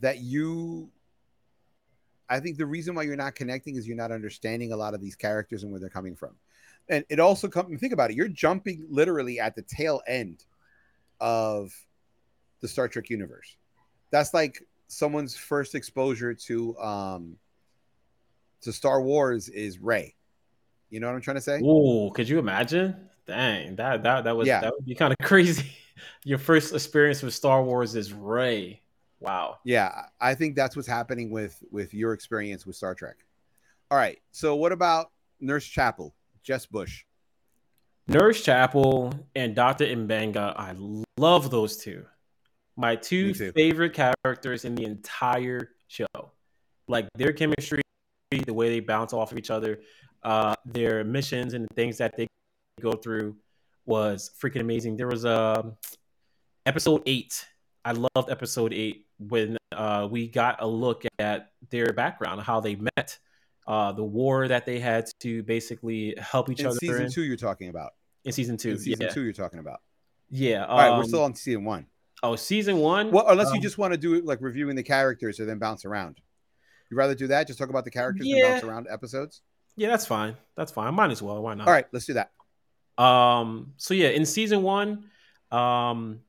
[0.00, 0.90] that you
[2.28, 5.00] I think the reason why you're not connecting is you're not understanding a lot of
[5.00, 6.30] these characters and where they're coming from.
[6.88, 10.44] And it also comes think about it, you're jumping literally at the tail end
[11.20, 11.72] of
[12.60, 13.56] the Star Trek universe.
[14.10, 17.36] That's like someone's first exposure to um
[18.62, 20.14] to Star Wars is Rey.
[20.90, 21.60] You know what I'm trying to say?
[21.60, 23.08] Ooh, could you imagine?
[23.26, 24.60] Dang, that that that was Yeah.
[24.60, 25.72] that would be kind of crazy.
[26.24, 28.82] Your first experience with Star Wars is Rey.
[29.20, 29.58] Wow.
[29.64, 33.16] Yeah, I think that's what's happening with with your experience with Star Trek.
[33.90, 37.04] All right, so what about Nurse Chapel, Jess Bush?
[38.08, 39.84] Nurse Chapel and Dr.
[39.86, 40.74] M'Benga, I
[41.18, 42.04] love those two.
[42.76, 46.06] My two favorite characters in the entire show.
[46.88, 47.82] Like their chemistry,
[48.30, 49.80] the way they bounce off of each other,
[50.22, 52.26] uh, their missions and the things that they
[52.80, 53.36] go through
[53.86, 54.96] was freaking amazing.
[54.96, 55.76] There was a
[56.66, 57.46] episode eight.
[57.84, 62.76] I loved episode eight when uh, we got a look at their background, how they
[62.96, 63.18] met,
[63.66, 67.22] uh, the war that they had to basically help each In other season in, two,
[67.22, 67.92] you're talking about.
[68.24, 68.72] in season two.
[68.72, 69.08] In season yeah.
[69.08, 69.80] two, you're talking about.
[70.30, 70.66] Yeah.
[70.66, 71.86] All right, we're um, still on season one.
[72.22, 73.10] Oh, season one.
[73.10, 75.58] Well, unless you um, just want to do it like reviewing the characters and then
[75.58, 76.20] bounce around.
[76.90, 77.46] You'd rather do that?
[77.46, 79.42] Just talk about the characters and bounce around episodes.
[79.76, 80.36] Yeah, that's fine.
[80.56, 80.92] That's fine.
[80.94, 81.40] Might as well.
[81.42, 81.66] Why not?
[81.66, 82.32] All right, let's do that.
[83.02, 83.72] Um.
[83.76, 85.04] So yeah, in season one,
[85.50, 86.20] um,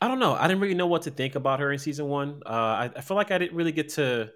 [0.00, 0.34] I don't know.
[0.34, 2.42] I didn't really know what to think about her in season one.
[2.46, 4.30] Uh, I, I feel like I didn't really get to,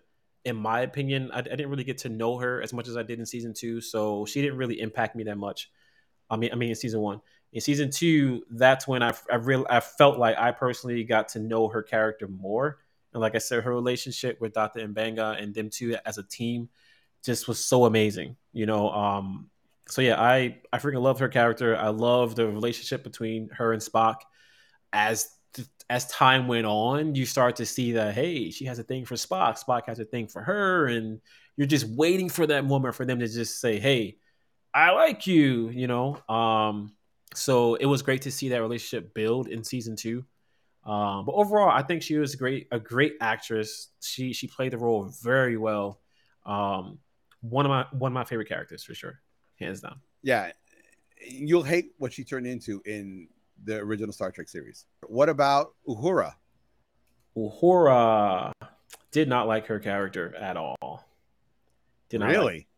[0.45, 3.03] in my opinion, I, I didn't really get to know her as much as I
[3.03, 3.81] did in season two.
[3.81, 5.71] So she didn't really impact me that much.
[6.31, 7.21] I mean, I mean, in season one.
[7.53, 11.39] In season two, that's when I I real I felt like I personally got to
[11.39, 12.79] know her character more.
[13.13, 14.87] And like I said, her relationship with Dr.
[14.87, 16.69] M'Benga and them two as a team
[17.25, 18.37] just was so amazing.
[18.53, 19.51] You know, um,
[19.89, 21.77] so yeah, I I freaking love her character.
[21.77, 24.17] I love the relationship between her and Spock.
[24.93, 25.29] As
[25.91, 29.15] as time went on, you start to see that hey, she has a thing for
[29.15, 29.63] Spock.
[29.63, 31.21] Spock has a thing for her, and
[31.57, 34.19] you're just waiting for that moment for them to just say, "Hey,
[34.75, 36.21] I like you," you know.
[36.29, 36.93] Um,
[37.35, 40.25] so it was great to see that relationship build in season two.
[40.85, 43.89] Um, but overall, I think she was great, a great actress.
[44.01, 46.01] She she played the role very well.
[46.47, 46.99] Um,
[47.41, 49.21] one of my one of my favorite characters for sure,
[49.61, 50.01] hands down.
[50.23, 50.53] Yeah,
[51.27, 53.29] you'll hate what she turned into in
[53.65, 54.87] the original Star Trek series.
[55.07, 56.33] What about Uhura?
[57.37, 58.53] Uhura
[59.11, 61.05] did not like her character at all.
[62.09, 62.69] Did not like- Really?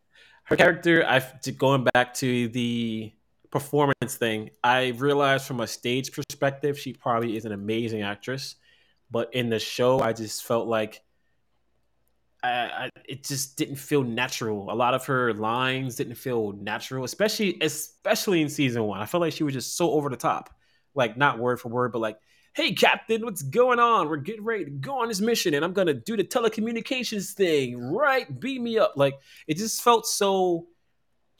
[0.44, 1.04] her character.
[1.06, 1.22] I
[1.56, 3.12] going back to the
[3.50, 4.50] performance thing.
[4.62, 8.56] I realized from a stage perspective, she probably is an amazing actress,
[9.10, 11.02] but in the show, I just felt like.
[12.42, 14.72] I, I, it just didn't feel natural.
[14.72, 18.98] A lot of her lines didn't feel natural, especially especially in season one.
[18.98, 20.48] I felt like she was just so over the top,
[20.94, 22.16] like not word for word, but like,
[22.54, 24.08] "Hey, Captain, what's going on?
[24.08, 27.78] We're getting ready to go on this mission, and I'm gonna do the telecommunications thing.
[27.78, 28.40] Right?
[28.40, 30.66] Beat me up." Like it just felt so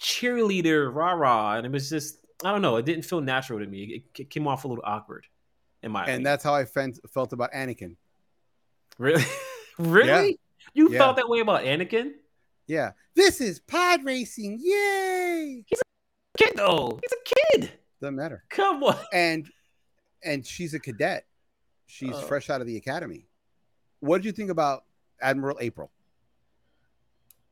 [0.01, 2.77] cheerleader, rah rah, and it was just I don't know.
[2.77, 3.83] It didn't feel natural to me.
[4.17, 5.27] It, it came off a little awkward,
[5.83, 6.23] in my And opinion.
[6.25, 7.97] that's how I felt felt about Anakin.
[8.99, 9.25] really,
[9.79, 10.39] really,
[10.73, 10.99] you Yeah.
[10.99, 12.13] felt that way about Anakin?
[12.67, 14.59] Yeah, this is pod racing.
[14.63, 15.65] Yay!
[15.67, 17.73] He's a kid though, he's a kid.
[18.01, 18.45] Doesn't matter.
[18.49, 18.97] Come on.
[19.13, 19.51] And
[20.25, 21.27] and she's a cadet.
[21.87, 22.21] She's Oh.
[22.23, 23.27] fresh out of the academy.
[24.01, 24.85] What did you think about
[25.21, 25.91] Admiral April?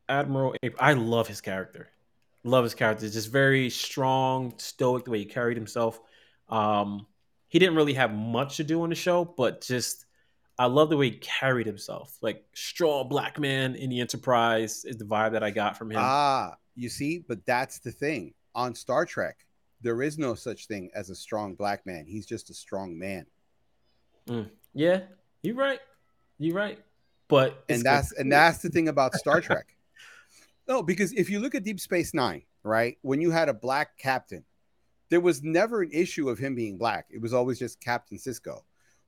[0.08, 0.78] Admiral April.
[0.82, 1.90] I love his character.
[2.44, 3.08] Love his character.
[3.08, 6.00] Just very strong, stoic the way he carried himself.
[6.48, 7.06] Um,
[7.48, 10.06] he didn't really have much to do on the show, but just
[10.58, 12.16] I love the way he carried himself.
[12.20, 15.98] Like strong black man in the Enterprise is the vibe that I got from him.
[16.00, 18.34] Ah, you see, but that's the thing.
[18.54, 19.44] On Star Trek,
[19.82, 22.06] there is no such thing as a strong black man.
[22.06, 23.26] He's just a strong man.
[24.74, 25.00] yeah,
[25.42, 25.80] you're right.
[26.38, 26.78] You're right.
[27.28, 29.66] But and that's and that's the thing about Star Trek.
[30.68, 33.96] No, because if you look at Deep Space Nine, right, when you had a black
[33.98, 34.44] captain,
[35.08, 37.06] there was never an issue of him being black.
[37.10, 38.60] It was always just Captain Sisko.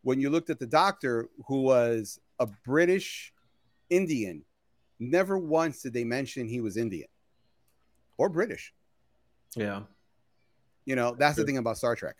[0.02, 3.34] When you looked at the Doctor, who was a British
[3.90, 4.42] Indian,
[4.98, 7.08] never once did they mention he was Indian
[8.16, 8.72] or British.
[9.54, 9.82] yeah.
[10.86, 12.16] You know, that's the thing about Star Trek.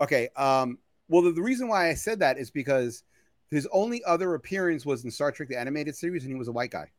[0.00, 0.28] Okay.
[0.34, 3.04] Um, well, the, the reason why I said that is because
[3.50, 6.52] his only other appearance was in Star Trek the animated series, and he was a
[6.52, 6.90] white guy.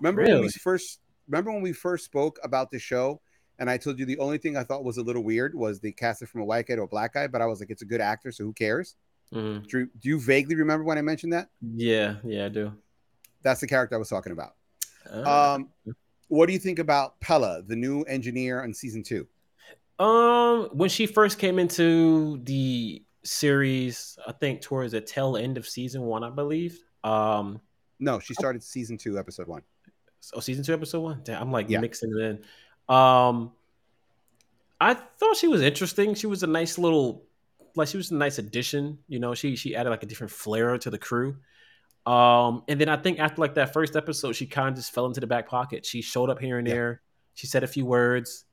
[0.00, 3.20] Remember when we first remember when we first spoke about the show,
[3.58, 5.92] and I told you the only thing I thought was a little weird was they
[5.92, 7.82] cast it from a white guy to a black guy, but I was like, it's
[7.82, 8.96] a good actor, so who cares?
[9.32, 9.66] Mhm.
[9.66, 11.48] Drew, do you vaguely remember when I mentioned that?
[11.60, 12.72] Yeah, yeah, I do.
[13.42, 14.54] That's the character I was talking about.
[15.10, 15.70] Uh, Um,
[16.28, 19.26] what do you think about Pelia, the new engineer on season two?
[19.98, 25.68] Um, when she first came into the series, I think towards the tail end of
[25.68, 26.82] season one, I believe.
[27.04, 27.60] Um,
[28.00, 29.62] No, she started season two, episode one.
[30.34, 31.20] Oh, season two, episode one.
[31.24, 31.80] Damn, I'm like Yeah.
[31.80, 32.94] mixing it in.
[32.94, 33.52] Um,
[34.80, 36.14] I thought she was interesting.
[36.14, 37.24] She was a nice little,
[37.76, 38.98] like she was a nice addition.
[39.08, 41.36] You know, she she added like a different flair to the crew.
[42.04, 45.06] Um, and then I think after like that first episode, she kind of just fell
[45.06, 45.86] into the back pocket.
[45.86, 46.74] She showed up here and Yeah.
[46.74, 47.02] there.
[47.34, 48.44] She said a few words,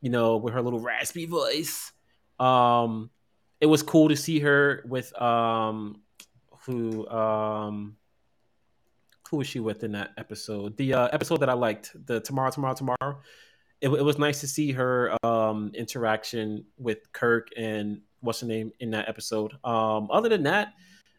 [0.00, 1.92] you know, with her little raspy voice.
[2.40, 3.10] Um,
[3.60, 6.02] it was cool to see her with um,
[6.66, 7.96] who um,
[9.26, 10.76] who was she with in that episode?
[10.76, 13.20] The uh, episode that I liked, the tomorrow, tomorrow, tomorrow.
[13.80, 18.72] It, it was nice to see her um, interaction with Kirk and what's her name
[18.80, 19.52] in that episode.
[19.64, 20.72] Um, other than that,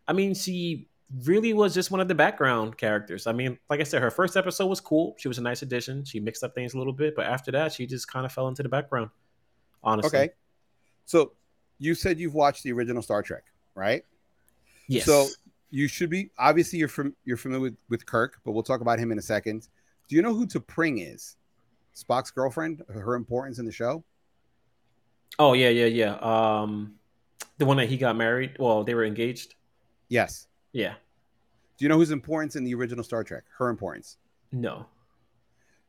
[0.08, 0.88] I mean, she
[1.24, 3.28] really was just one of the background characters.
[3.28, 5.16] I mean, like I said, her first episode was cool.
[5.18, 6.04] She was a nice addition.
[6.04, 8.48] She mixed up things a little bit, but after that, she just kind of fell
[8.48, 9.12] into the background.
[9.84, 10.30] Honestly, Okay.
[11.06, 11.34] So
[11.80, 13.44] you said you've watched the original Star Trek,
[13.76, 14.04] right?
[14.88, 15.06] Yes.
[15.06, 15.28] So
[15.70, 19.00] you should be obviously you're from you're familiar with, with Kirk, but we'll talk about
[19.00, 19.68] him in a second.
[20.08, 21.36] Do you know who T'Pring is?
[21.96, 24.04] Spock's girlfriend, her importance in the show?
[25.40, 26.16] Oh yeah, yeah, yeah.
[26.16, 26.96] Um,
[27.58, 28.56] the one that he got married.
[28.60, 29.56] Well, they were engaged.
[30.10, 30.48] Yes.
[30.72, 30.94] Yeah.
[31.78, 33.44] Do you know whose importance in the original Star Trek?
[33.58, 34.18] Her importance.
[34.52, 34.86] No.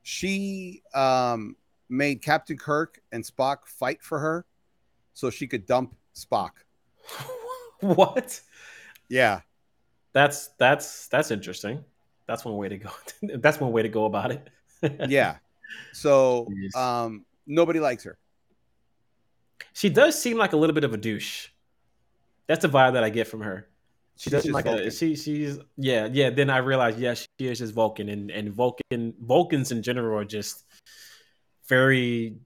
[0.03, 1.57] She um,
[1.89, 4.45] made Captain Kirk and Spock fight for her,
[5.15, 6.51] so she could dump Spock.
[7.81, 8.41] what?
[9.09, 9.41] Yeah.
[10.13, 11.85] That's that's that's interesting.
[12.27, 12.91] That's one way to go.
[13.39, 14.49] that's one way to go about it.
[15.09, 15.37] yeah.
[15.93, 18.19] So um, nobody likes her.
[19.73, 21.49] She does seem like a little bit of a douche.
[22.47, 23.69] That's the vibe that I get from her.
[24.17, 26.31] She doesn't like a, she she's yeah yeah.
[26.31, 30.25] Then I realized yeah she is just Vulcan and and Vulcan Vulcans in general are
[30.25, 30.65] just
[31.69, 32.37] very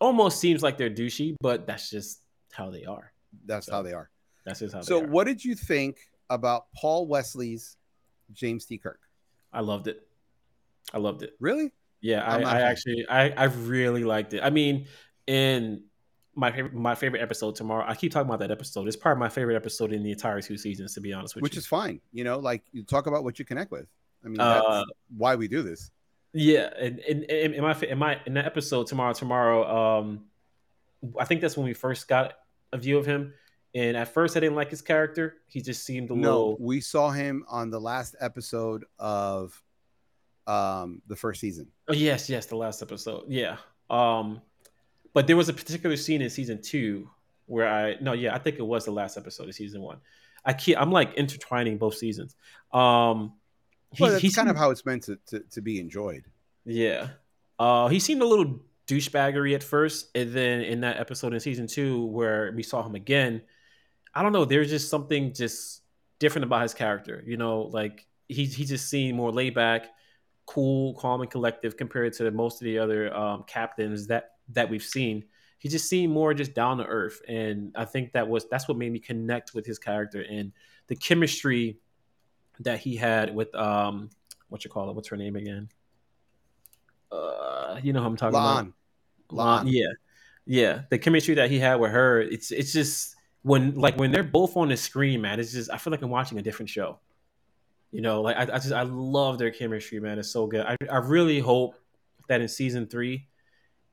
[0.00, 2.22] almost seems like they're douchey, but that's just
[2.52, 3.12] how they are.
[3.44, 4.10] That's So, how they are.
[4.44, 5.08] That's just how So they are.
[5.08, 5.98] what did you think
[6.30, 7.76] about Paul Wesley's
[8.32, 8.78] James T.
[8.78, 9.00] Kirk?
[9.52, 10.06] I loved it.
[10.94, 11.34] I loved it.
[11.40, 11.72] Really?
[12.00, 14.40] Yeah, I, I actually I, I really liked it.
[14.42, 14.86] I mean,
[15.26, 15.84] in
[16.34, 18.88] my favorite my favorite episode tomorrow, I keep talking about that episode.
[18.88, 21.52] It's probably my favorite episode in the entire two seasons, to be honest with Which
[21.52, 21.58] you.
[21.58, 22.00] Which is fine.
[22.12, 23.86] You know, like you talk about what you connect with.
[24.24, 24.84] I mean, Uh,
[25.16, 25.90] why we do this.
[26.32, 30.24] Yeah, and in, in, in my in my in that episode tomorrow tomorrow, um,
[31.18, 32.34] I think that's when we first got
[32.72, 33.34] a view of him.
[33.74, 35.36] And at first, I didn't like his character.
[35.46, 36.56] He just seemed a No, little.
[36.58, 39.62] we saw him on the last episode of
[40.46, 41.68] um the first season.
[41.88, 43.24] Oh yes, yes, the last episode.
[43.28, 43.58] Yeah.
[43.88, 44.40] Um,
[45.12, 47.08] but there was a particular scene in season two
[47.46, 49.98] where I no, yeah, I think it was the last episode of season one.
[50.44, 52.34] I keep I'm like intertwining both seasons.
[52.72, 53.34] Um,
[53.92, 56.24] he, Well, that's he kind of how it's meant to, to, to be enjoyed.
[56.64, 57.08] Yeah.
[57.58, 61.66] Uh, he seemed a little douchebaggery at first, and then in that episode in season
[61.66, 63.42] two where we saw him again,
[64.14, 64.44] I don't know.
[64.44, 65.82] There's just something just
[66.18, 67.22] different about his character.
[67.26, 69.88] You know, like he he just seemed more laid back,
[70.46, 74.82] cool, calm, and collective compared to most of the other um, captains that that we've
[74.82, 75.24] seen.
[75.58, 78.78] He just seemed more just down to earth, and I think that was that's what
[78.78, 80.52] made me connect with his character and
[80.86, 81.78] the chemistry
[82.60, 84.10] that he had with um
[84.48, 84.96] what you call it?
[84.96, 85.68] What's her name again?
[87.10, 88.64] Uh, you know who I'm talking about.
[88.64, 88.72] La'an.
[89.32, 89.72] Lon, La'an.
[89.72, 89.86] yeah,
[90.46, 90.82] yeah.
[90.90, 94.56] The chemistry that he had with her, it's it's just when like when they're both
[94.56, 95.40] on the screen, man.
[95.40, 96.98] It's just I feel like I'm watching a different show.
[97.90, 100.18] You know, like I, I just I love their chemistry, man.
[100.18, 100.64] It's so good.
[100.64, 101.74] I, I really hope
[102.28, 103.26] that in season three,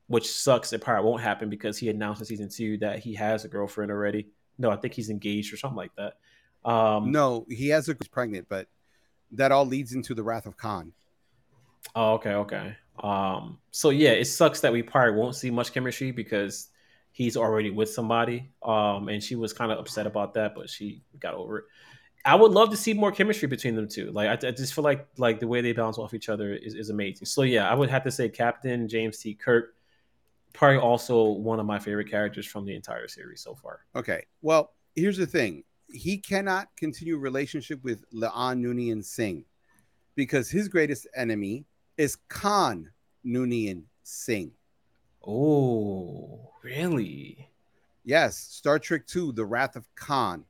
[0.06, 3.44] which sucks, it probably won't happen because he announced in season two that he has
[3.44, 4.28] a girlfriend already.
[4.58, 6.14] No, I think he's engaged or something like that.
[6.68, 8.68] Um, No, he has a he's pregnant, but
[9.32, 10.92] that all leads into the Wrath of Khan.
[11.94, 12.76] Oh, okay, okay.
[13.02, 16.68] Um, so yeah, it sucks that we probably won't see much chemistry because
[17.18, 18.48] he's already with somebody.
[18.62, 21.64] Um, and she was kind of upset about that, but she got over it.
[22.24, 24.12] I would love to see more chemistry between them two.
[24.12, 26.74] Like I, I just feel like like the way they bounce off each other is,
[26.74, 27.26] is amazing.
[27.26, 29.34] So yeah, I would have to say Captain James T.
[29.34, 29.74] Kirk,
[30.52, 33.80] probably also one of my favorite characters from the entire series so far.
[33.96, 34.24] Okay.
[34.40, 35.64] Well, here's the thing.
[35.88, 39.44] He cannot continue relationship with La'an Noonien Singh
[40.14, 41.64] because his greatest enemy
[41.96, 42.92] is Khan
[43.26, 44.52] Noonien Singh.
[45.26, 47.50] Oh, really?
[48.04, 50.44] Yes, Star Trek II, The Wrath of Khan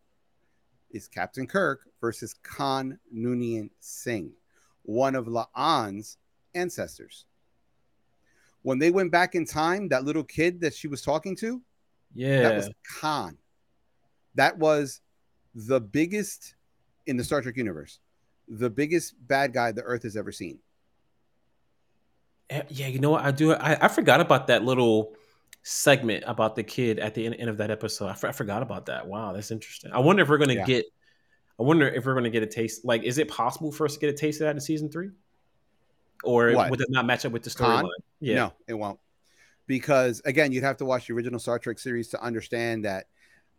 [0.91, 4.33] is Captain Kirk versus Khan Noonien Singh,
[4.83, 6.19] one of La'an's
[6.55, 7.27] ancestors.
[8.63, 11.63] When they went back in time, that little kid that she was talking to,
[12.15, 12.43] Yeah.
[12.43, 13.39] that was Khan.
[14.35, 15.01] That was
[15.55, 16.55] the biggest
[17.07, 17.99] in the Star Trek universe,
[18.47, 20.59] the biggest bad guy the Earth has ever seen.
[22.51, 23.25] Eh, Yeah, you know what?
[23.25, 23.53] I do.
[23.55, 25.15] I, I forgot about that little
[25.63, 28.09] segment about the kid at the end, end of that episode.
[28.09, 29.07] I, forgot about that.
[29.07, 29.93] Wow, that's interesting.
[29.93, 30.65] I wonder if we're gonna Yeah.
[30.65, 30.87] get.
[31.61, 32.85] I wonder if we're gonna get a taste.
[32.85, 35.11] Like, is it possible for us to get a taste of that in season three,
[36.25, 36.71] or What?
[36.71, 37.89] would it not match up with the storyline?
[38.21, 38.35] Yeah.
[38.37, 38.99] No, it won't.
[39.67, 43.07] Because again, you'd have to watch the original Star Trek series to understand that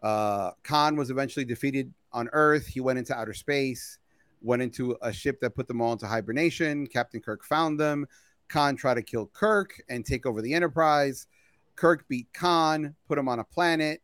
[0.01, 2.65] uh, Khan was eventually defeated on Earth.
[2.65, 3.99] He went into outer space,
[4.41, 6.87] went into a ship that put them all into hibernation.
[6.87, 8.07] Captain Kirk found them.
[8.49, 11.27] Khan tried to kill Kirk and take over the Enterprise.
[11.75, 14.01] Kirk beat Khan, put him on a planet.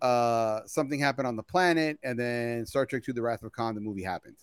[0.00, 3.74] Uh, something happened on the planet, and then Star Trek II: The Wrath of Khan,
[3.74, 4.36] the movie happened.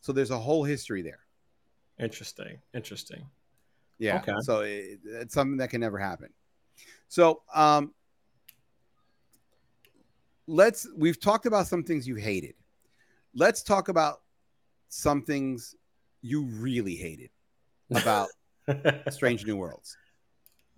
[0.00, 1.20] So there's a whole history there.
[2.00, 2.58] Interesting.
[2.74, 3.26] Interesting.
[3.98, 4.16] Yeah.
[4.16, 4.32] Okay.
[4.40, 6.30] So it, it's something that can never happen.
[7.08, 7.92] So um
[10.46, 12.54] let's we've talked about some things you hated.
[13.34, 14.22] Let's talk about
[14.88, 15.76] some things
[16.22, 17.30] you really hated
[17.90, 18.28] about
[19.10, 19.96] Strange New Worlds.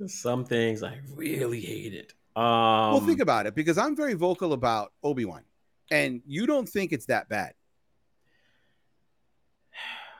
[0.07, 2.13] Some things I really hated.
[2.35, 2.43] Um,
[2.93, 5.43] well, think about it because I'm very vocal about Obi-Wan
[5.91, 7.53] and you don't think it's that bad.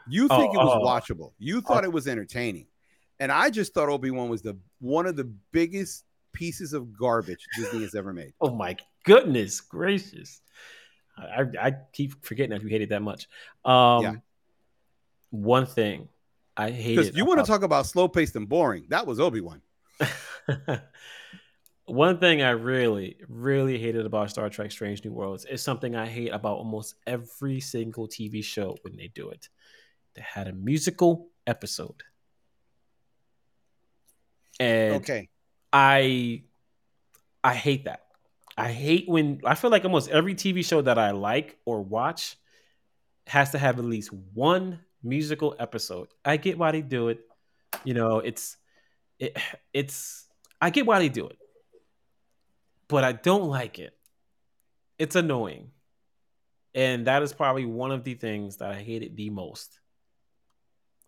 [0.09, 0.85] You Oh, think it was oh.
[0.85, 1.33] watchable.
[1.39, 2.67] You thought it was entertaining.
[3.19, 7.83] And I just thought Obi-Wan was the one of the biggest pieces of garbage Disney
[7.83, 8.33] has ever made.
[8.41, 10.41] Oh my goodness gracious!
[11.17, 13.29] I, I keep forgetting that you hated that much.
[13.65, 14.15] Um, yeah.
[15.31, 16.09] One thing
[16.57, 18.85] I hate because you want to talk about slow paced and boring.
[18.89, 19.63] That was Obi Wan.
[21.87, 26.07] One thing I really, really hated about Star Trek Strange New Worlds is something I
[26.07, 29.49] hate about almost every single TV show when they do it.
[30.15, 32.03] They had a musical episode.
[34.61, 35.29] And okay.
[35.73, 36.45] I
[37.43, 38.07] I hate that.
[38.57, 42.37] I hate when I feel like almost every TV show that I like or watch
[43.27, 46.09] has to have at least one musical episode.
[46.25, 47.21] I get why they do it.
[47.85, 48.57] You know, it's
[49.19, 49.37] it,
[49.73, 50.27] it's
[50.61, 51.39] I get why they do it
[52.93, 53.97] but I don't like it.
[54.99, 55.71] It's annoying.
[56.75, 59.81] And that is probably one of the things that I hated the most.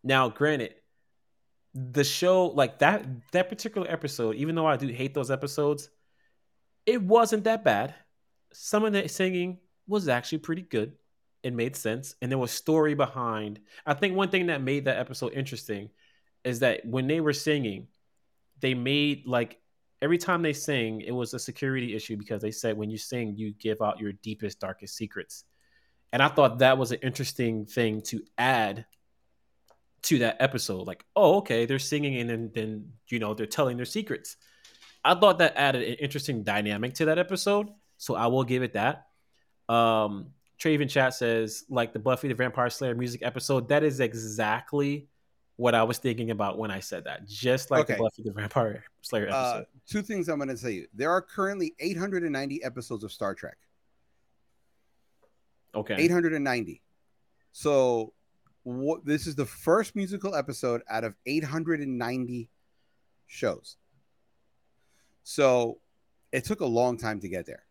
[0.03, 0.76] Now, granted,
[1.74, 5.90] the show, like that that particular episode, even though I do hate those episodes,
[6.86, 7.95] it wasn't that bad.
[8.55, 10.92] Some of the singing was actually pretty good.
[11.45, 12.16] It made sense.
[12.20, 13.61] And there was story behind.
[13.86, 15.90] I think one thing that made that episode interesting
[16.42, 17.86] is that when they were singing,
[18.61, 19.61] they made like
[20.01, 23.36] every time they sing, it was a security issue because they said when you sing,
[23.36, 25.45] you give out your deepest, darkest secrets.
[26.12, 28.86] And I thought that was an interesting thing to add
[30.03, 30.86] to that episode.
[30.86, 34.36] Like, oh, okay, they're singing and then, then you know, they're telling their secrets.
[35.05, 37.68] I thought that added an interesting dynamic to that episode.
[37.99, 39.07] So I will give it that.
[39.68, 40.32] Um,
[40.64, 45.08] Traven Chat says, like the Buffy the Vampire Slayer music episode, that is exactly
[45.56, 47.28] what I was thinking about when I said that.
[47.28, 47.94] Just like okay.
[47.94, 49.60] the Buffy the Vampire Slayer uh, episode.
[49.60, 50.86] Uh, two things I'm going to tell you.
[50.94, 53.58] There are currently 890 episodes of Star Trek.
[55.74, 55.96] Okay.
[55.98, 56.80] 890.
[57.52, 58.14] So
[58.62, 62.48] what, this is the first musical episode out of 890
[63.26, 63.76] shows.
[65.24, 65.78] So
[66.32, 67.64] it took a long time to get there.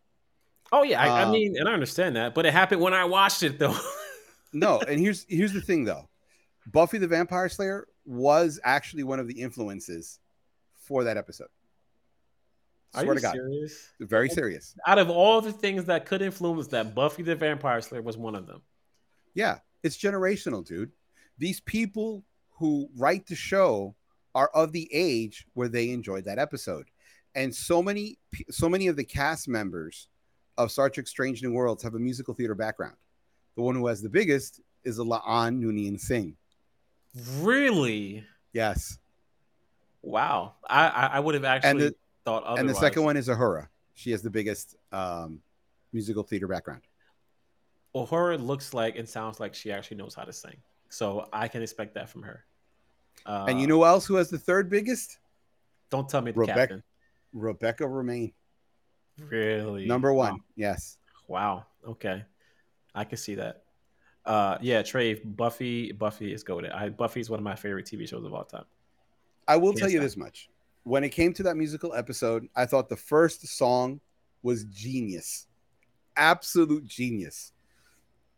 [0.73, 3.05] Oh yeah, I, um, I mean, and I understand that, but it happened when I
[3.05, 3.77] watched it though.
[4.53, 6.09] no, and here's here's the thing though.
[6.65, 10.19] Buffy the Vampire Slayer was actually one of the influences
[10.73, 11.47] for that episode.
[12.95, 13.33] Are Swear you to God.
[13.33, 13.89] serious?
[13.99, 14.75] Very serious.
[14.87, 18.33] Out of all the things that could influence that, Buffy the Vampire Slayer was one
[18.33, 18.63] of them.
[19.35, 20.91] Yeah, it's generational, dude.
[21.37, 23.95] These people who write the show
[24.33, 26.87] are of the age where they enjoyed that episode.
[27.35, 28.17] And so many
[28.49, 30.07] so many of the cast members
[30.57, 32.95] of Star Trek Strange New Worlds have a musical theater background.
[33.55, 36.35] The one who has the biggest is La'an Noonien Singh.
[37.39, 38.23] Really?
[38.53, 38.97] Yes.
[40.01, 40.53] Wow.
[40.67, 41.95] I I, would have actually and the,
[42.25, 42.59] thought otherwise.
[42.59, 43.67] And the second one is Uhura.
[43.95, 45.39] She has the biggest um,
[45.91, 46.81] musical theater background.
[47.95, 50.57] Uhura looks like and sounds like she actually knows how to sing.
[50.89, 52.45] So I can expect that from her.
[53.25, 55.19] Uh, and you know who else who has the third biggest?
[55.89, 56.83] Don't tell me the Rebecca, captain.
[57.33, 58.33] Rebecca Romijn.
[59.19, 59.85] Really?
[59.85, 60.33] Number one.
[60.33, 60.39] Wow.
[60.55, 60.97] Yes.
[61.27, 61.65] Wow.
[61.87, 62.23] Okay.
[62.95, 63.63] I can see that.
[64.25, 66.71] Uh, yeah, Trey, Buffy, Buffy is goaded.
[66.71, 68.65] I Buffy is one of my favorite TV shows of all time.
[69.47, 70.49] I will tell you this much:
[70.83, 73.99] when it came to that musical episode, I thought the first song
[74.41, 75.47] was genius,
[76.15, 77.51] absolute genius.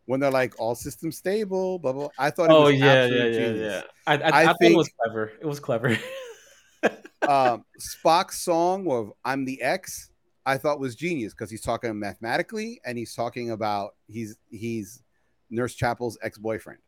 [0.06, 2.08] When they're like all systems stable, blah blah.
[2.18, 2.50] I thought.
[2.50, 3.82] oh yeah, yeah, yeah, yeah.
[4.06, 5.32] I, I, I, I think it was clever.
[5.40, 5.88] It was clever.
[7.28, 10.10] um, Spock's song of "I'm the X"
[10.46, 15.02] I thought was genius because he's talking mathematically and he's talking about he's he's
[15.50, 16.78] Nurse Chapel's ex boyfriend.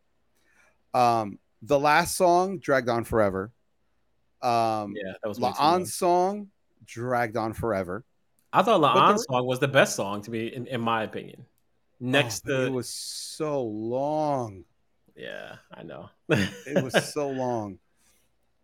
[0.93, 3.51] Um, the last song dragged on forever.
[4.41, 6.47] Um, yeah, that was La'an's song
[6.85, 8.05] dragged on forever.
[8.53, 11.45] I thought La'an's song was the best song to be, in, in my opinion.
[11.99, 14.63] Next, oh, to it was so long.
[15.15, 16.09] Yeah, I know.
[16.29, 17.77] it was so long.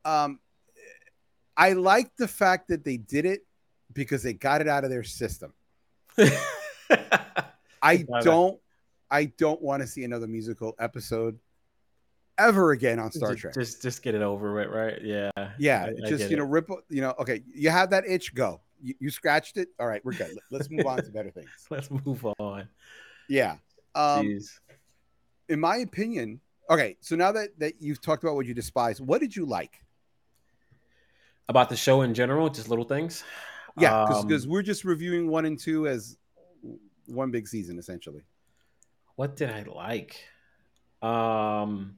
[0.05, 0.39] Um,
[1.57, 3.41] I like the fact that they did it
[3.95, 5.53] because they got it out of their system.
[7.81, 8.59] I don't
[9.09, 11.39] I don't want to see another musical episode
[12.37, 13.53] ever again on Star just, Trek.
[13.55, 15.01] Just just get it over with, right?
[15.01, 15.31] Yeah.
[15.57, 15.89] Yeah.
[15.89, 18.61] I, just I you know, rip you know, okay, you have that itch, go.
[18.81, 19.69] You, you scratched it.
[19.79, 20.37] All right, we're good.
[20.51, 21.49] Let's move on to better things.
[21.69, 22.67] Let's move on.
[23.29, 23.55] Yeah.
[23.95, 24.59] Um Jeez.
[25.49, 29.21] in my opinion, okay, so now that, that you've talked about what you despise, what
[29.21, 29.81] did you like?
[31.47, 33.23] About the show in general, just little things.
[33.77, 36.17] Yeah, because um, we're just reviewing one and two as
[37.07, 38.23] one big season essentially
[39.15, 40.23] what did I like?
[41.01, 41.97] Um,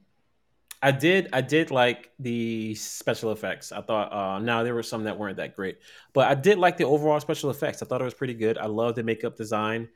[0.82, 3.72] I did I did like the special effects.
[3.72, 5.78] I thought uh now there were some that weren't that great.
[6.12, 7.82] But I did like the overall special effects.
[7.82, 8.58] I thought it was pretty good.
[8.58, 9.88] I love the makeup design.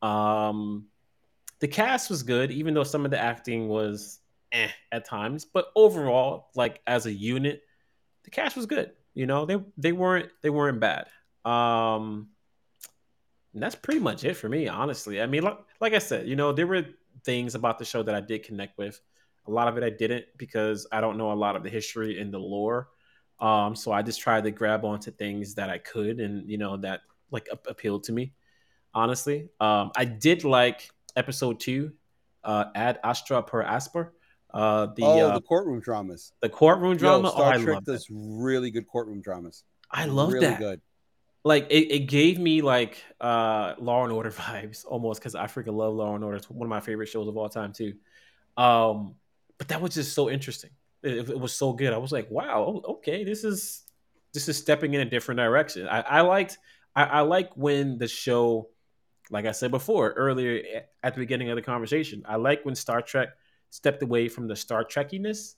[0.00, 0.86] Um
[1.60, 4.20] the cast was good, even though some of the acting was
[4.52, 5.44] eh at times.
[5.44, 7.62] But overall, like as a unit,
[8.24, 8.92] the cast was good.
[9.14, 11.08] You know, they they weren't they weren't bad.
[11.44, 12.28] Um,
[13.54, 15.20] that's pretty much it for me, honestly.
[15.20, 16.86] I mean, like, like I said, you know, there were
[17.24, 19.00] things about the show that I did connect with.
[19.46, 22.20] A lot of it I didn't because I don't know a lot of the history
[22.20, 22.88] and the lore.
[23.40, 26.76] Um, so I just tried to grab onto things that I could, and you know
[26.78, 27.00] that
[27.32, 28.34] like a- appealed to me.
[28.94, 31.92] Honestly, um, I did like episode two,
[32.44, 34.10] uh, Ad Astra per Aspera.
[34.54, 36.32] Uh, the oh, uh, the courtroom dramas.
[36.40, 37.28] the courtroom drama.
[37.28, 37.92] Yo, oh, I Star Trek love that.
[37.92, 39.64] does really good courtroom dramas.
[39.90, 40.58] I love really that.
[40.60, 40.80] good.
[41.44, 45.74] Like it, it gave me like uh law and order vibes almost because i freaking
[45.74, 46.36] love law and order.
[46.36, 47.94] It's one of my favorite shows of all time too.
[48.56, 49.14] Um
[49.58, 50.70] but that was just so interesting.
[51.02, 51.92] It, it was so good.
[51.92, 53.82] I was like wow okay this is
[54.32, 55.86] this is stepping in a different direction.
[55.88, 56.58] I, I liked
[56.94, 58.68] I, I like when the show
[59.30, 60.62] like i said before earlier
[61.02, 63.30] at the beginning of the conversation i like when star trek
[63.70, 65.54] stepped away from the star trekkiness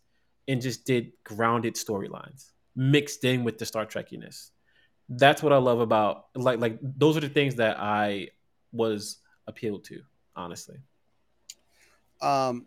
[0.49, 4.51] and just did grounded storylines mixed in with the star trekkiness
[5.09, 8.29] that's what I love about like like those are the things that I
[8.73, 10.03] was appealed to,
[10.35, 10.77] honestly.
[12.21, 12.67] Um,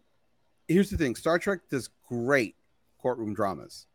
[0.68, 2.56] here's the thing: Star Trek does great
[3.00, 3.88] courtroom dramas.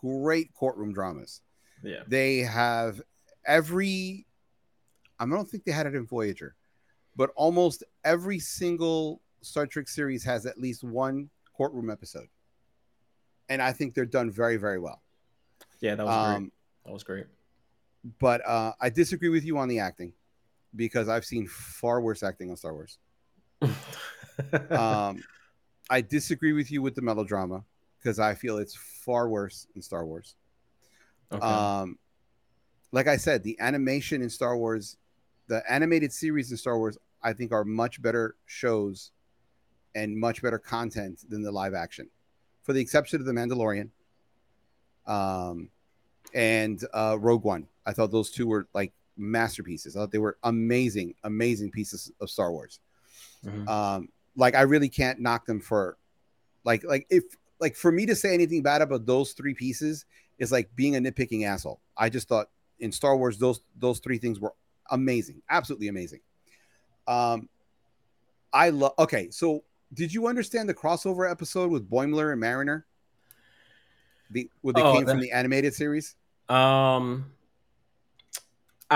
[0.00, 1.42] Great courtroom dramas.
[1.82, 2.02] Yeah.
[2.06, 3.00] They have
[3.44, 4.26] every.
[5.18, 6.56] I don't think they had it in Voyager,
[7.14, 12.28] but almost every single Star Trek series has at least one courtroom episode,
[13.48, 15.02] and I think they're done very, very well.
[15.80, 16.36] Yeah, that was great.
[16.36, 16.52] Um,
[16.86, 17.26] That was great.
[18.18, 20.12] But uh, I disagree with you on the acting
[20.74, 22.98] because I've seen far worse acting on Star Wars.
[24.70, 25.22] Um,
[25.90, 27.64] I disagree with you with the melodrama
[27.98, 30.34] because I feel it's far worse in Star Wars.
[31.30, 31.44] okay.
[31.44, 31.98] Um,
[32.92, 34.96] like I said, the animation in Star Wars,
[35.48, 39.12] the animated series in Star Wars, I think are much better shows
[39.94, 42.08] and much better content than the live action,
[42.62, 43.90] for the exception of the Mandalorian,
[45.06, 45.68] um,
[46.34, 47.68] and uh, Rogue One.
[47.86, 49.96] I thought those two were like masterpieces.
[49.96, 52.80] I thought they were amazing, amazing pieces of Star Wars.
[53.44, 53.68] Mhm.
[53.68, 55.98] um like i really can't knock them for
[56.64, 57.24] like like if
[57.60, 60.04] like for me to say anything bad about those three pieces
[60.38, 61.80] is like being a nitpicking asshole.
[61.96, 64.54] I just thought in star wars those those three things were
[64.90, 66.20] amazing absolutely amazing.
[67.06, 67.48] Um
[68.52, 72.86] i love okay so did you understand the crossover episode with boimler and mariner?
[74.30, 76.14] The where they Oh, came from the animated series?
[76.48, 77.32] Um,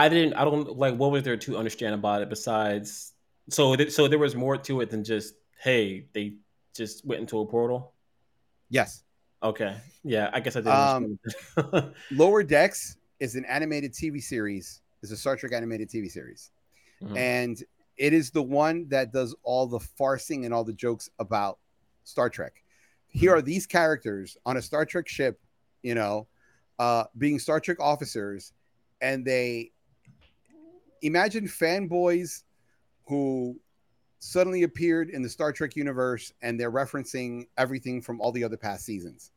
[0.00, 0.34] I didn't.
[0.34, 0.96] I don't like.
[0.96, 3.12] What was there to understand about it besides?
[3.50, 6.34] So, th- so there was more to it than just hey, they
[6.74, 7.92] just went into a portal.
[8.68, 9.02] yes
[9.42, 11.18] Okay, yeah, I guess I didn't.
[11.74, 16.50] Um, lower decks is an animated tv series is a star trek animated tv series
[17.02, 17.16] Mhm.
[17.16, 17.62] and
[17.96, 21.58] it is the one that does all the farcing and all the jokes about
[22.04, 22.62] Star Trek.
[23.08, 25.40] Here are these characters on a Star Trek ship,
[25.82, 26.26] you know,
[26.78, 28.52] uh, being Star Trek officers,
[29.00, 29.72] and they
[31.02, 32.42] imagine fanboys
[33.06, 33.58] who
[34.18, 38.56] suddenly appeared in the Star Trek universe and they're referencing everything from all the other
[38.56, 39.30] past seasons.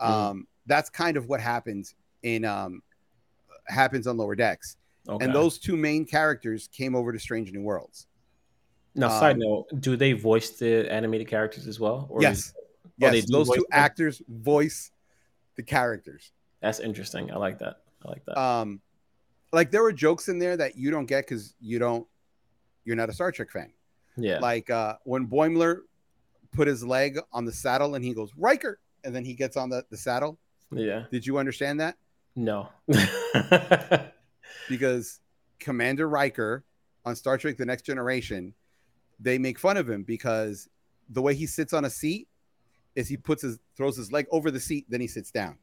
[0.00, 0.08] Mhm.
[0.08, 2.82] Um, that's kind of what happens in um,
[3.66, 4.76] happens on Lower Decks
[5.08, 5.24] okay.
[5.24, 8.06] and those two main characters came over to Strange New Worlds.
[8.94, 12.06] now, side um, note, do they voice the animated characters as well?
[12.10, 12.54] Or yes, is-
[13.00, 13.64] Oh, they yes, those two them?
[13.72, 14.92] actors voice
[15.56, 16.30] the characters.
[16.60, 17.32] that's interesting.
[17.32, 17.82] I like that.
[18.04, 18.38] I like that.
[18.38, 18.80] Um,
[19.52, 22.06] like there were jokes in there that you don't get because you don't,
[22.84, 23.72] you're not a Star Trek fan.
[24.16, 24.38] yeah.
[24.38, 25.80] Like uh, when Boimler
[26.52, 29.68] put his leg on the saddle and he goes Riker, and then he gets on
[29.70, 30.38] the, the saddle.
[30.70, 31.04] yeah.
[31.10, 31.96] Did you understand that?
[32.36, 32.68] No.
[34.68, 35.20] Because
[35.58, 36.64] Commander Riker
[37.04, 38.54] on Star Trek: The Next Generation,
[39.18, 40.68] they make fun of him because
[41.10, 42.28] the way he sits on a seat
[42.94, 45.58] is he puts his throws his leg over the seat, then he sits down.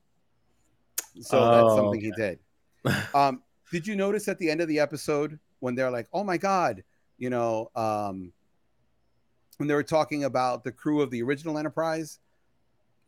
[1.21, 2.39] So that's Oh, something he did.
[3.13, 3.41] Um,
[3.71, 6.83] did you notice at the end of the episode when they're like, "Oh my god,"
[7.17, 8.31] you know, um,
[9.57, 12.19] when they were talking about the crew of the original Enterprise?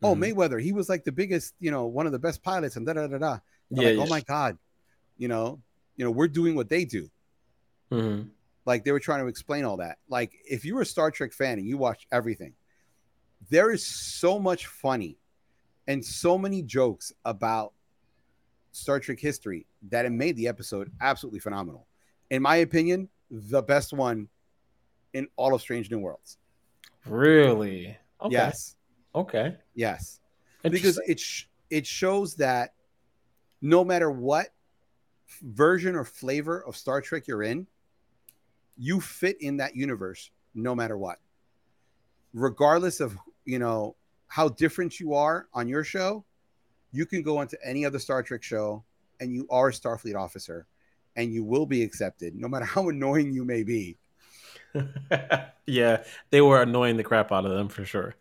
[0.02, 0.34] Oh, Mhm.
[0.34, 2.92] Mayweather, he was like the biggest, you know, one of the best pilots, and da
[2.94, 3.38] da da da.
[3.70, 3.88] yeah.
[3.90, 4.58] like, oh my god,
[5.16, 5.60] you know,
[5.96, 7.08] you know, we're doing what they do.
[7.90, 8.30] Mhm.
[8.66, 9.98] Like they were trying to explain all that.
[10.08, 12.54] Like if you were a Star Trek fan and you watch everything,
[13.50, 15.18] there is so much funny
[15.86, 17.72] and so many jokes about
[18.72, 21.86] Star Trek history that it made the episode absolutely phenomenal.
[22.30, 24.28] In my opinion, the best one
[25.12, 26.38] in all of Strange New Worlds.
[27.06, 27.96] Really?
[28.20, 28.32] Okay.
[28.32, 28.76] Yes,
[29.14, 29.56] Okay.
[29.74, 30.20] yes,
[30.62, 32.74] because it sh- it shows that
[33.60, 34.48] no matter what
[35.42, 37.66] version or flavor of Star Trek you're in,
[38.76, 41.18] you fit in that universe no matter what.
[42.34, 43.96] Regardless of, you know,
[44.28, 46.24] how different you are on your show,
[46.92, 48.84] you can go onto any other Star Trek show
[49.20, 50.66] and you are a Starfleet officer
[51.16, 53.96] and you will be accepted, no matter how annoying you may be.
[55.66, 58.14] yeah, they were annoying the crap out of them for sure.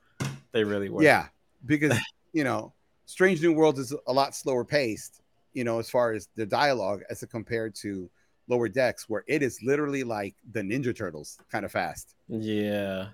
[0.52, 1.04] They really were.
[1.04, 1.28] Yeah,
[1.66, 1.98] because
[2.34, 2.74] you know,
[3.06, 5.22] Strange New Worlds is a lot slower paced,
[5.54, 8.10] you know, as far as the dialogue as compared to
[8.48, 12.16] Lower Decks, where it is literally like the Ninja Turtles kind of fast.
[12.28, 13.08] Yeah,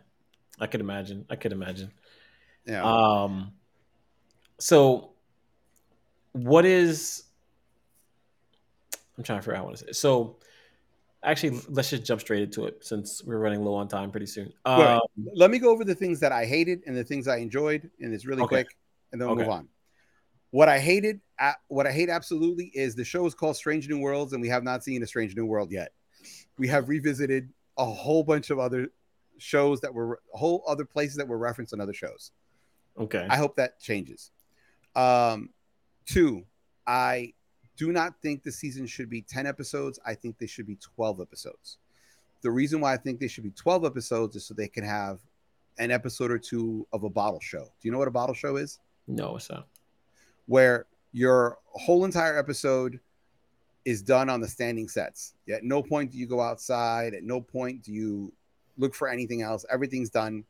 [0.59, 1.25] I could imagine.
[1.29, 1.91] I could imagine.
[2.65, 2.83] Yeah.
[2.83, 3.53] Um.
[4.59, 5.11] So,
[6.33, 7.23] what is?
[9.17, 10.37] I'm trying to figure out what say So,
[11.23, 14.53] actually, let's just jump straight into it since we're running low on time pretty soon.
[14.65, 14.99] Um,
[15.33, 18.13] Let me go over the things that I hated and the things I enjoyed, and
[18.13, 18.57] it's really Okay.
[18.57, 18.77] quick,
[19.11, 19.45] and then we'll Okay.
[19.45, 19.69] move on.
[20.51, 21.19] What I hated,
[21.67, 24.63] what I hate absolutely is the show is called Strange New Worlds, and we have
[24.63, 25.91] not seen a Strange New World yet.
[26.57, 28.87] We have revisited a whole bunch of other
[29.39, 32.31] shows that were whole other places that were referenced in other shows.
[32.97, 33.27] okay.
[33.29, 34.31] I hope that changes.
[34.95, 35.49] Um,
[36.07, 36.43] two,
[36.87, 37.33] I
[37.75, 39.99] do not think the season should be 10 episodes.
[40.05, 41.77] I think they should be 12 episodes.
[42.41, 45.19] The reason why I think they should be 12 episodes is so they can have
[45.77, 47.63] an episode or two of a bottle show.
[47.65, 48.79] Do you know what a bottle show is?
[49.07, 49.67] no, it's not.
[50.47, 52.99] Where your whole entire episode
[53.85, 55.33] is done on the standing sets.
[55.49, 57.13] At no point do you go outside.
[57.13, 58.33] At no point do you
[58.77, 59.65] look for anything else.
[59.71, 60.43] Everything's done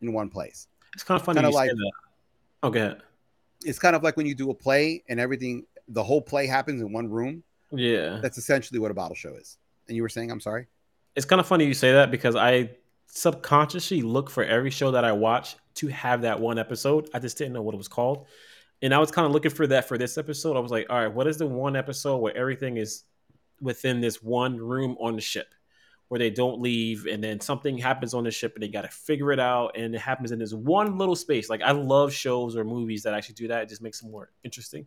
[0.00, 0.66] in one place.
[0.94, 1.92] It's kind of funny Kinda you like- that.
[2.64, 2.96] Oh, okay.
[3.64, 6.80] It's kind of like when you do a play and everything, the whole play happens
[6.80, 7.42] in one room.
[7.70, 8.18] Yeah.
[8.22, 9.56] That's essentially what a bottle show is.
[9.88, 10.66] And you were saying, I'm sorry.
[11.16, 12.70] it's kind of funny you say that because I
[13.06, 17.10] subconsciously look for every show that I watch to have that one episode.
[17.12, 18.26] I just didn't know what it was called.
[18.80, 20.56] And I was kind of looking for that for this episode.
[20.56, 23.04] I was like, all right, what is the one episode where everything is
[23.60, 25.54] within this one room on the ship
[26.12, 28.88] where they don't leave and then something happens on the ship and they got to
[28.88, 31.48] figure it out and it happens in this one little space.
[31.48, 33.62] Like I love shows or movies that actually do that.
[33.62, 34.86] It just makes them more interesting.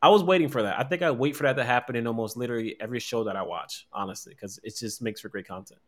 [0.00, 0.78] I was waiting for that.
[0.78, 3.42] I think I wait for that to happen in almost literally every show that I
[3.42, 5.80] watch, honestly, because it just makes for great content.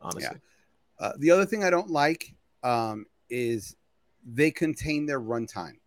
[0.00, 0.38] Honestly,
[1.00, 3.74] Uh, the other thing I don't like um, is
[4.24, 5.80] they contain their runtime.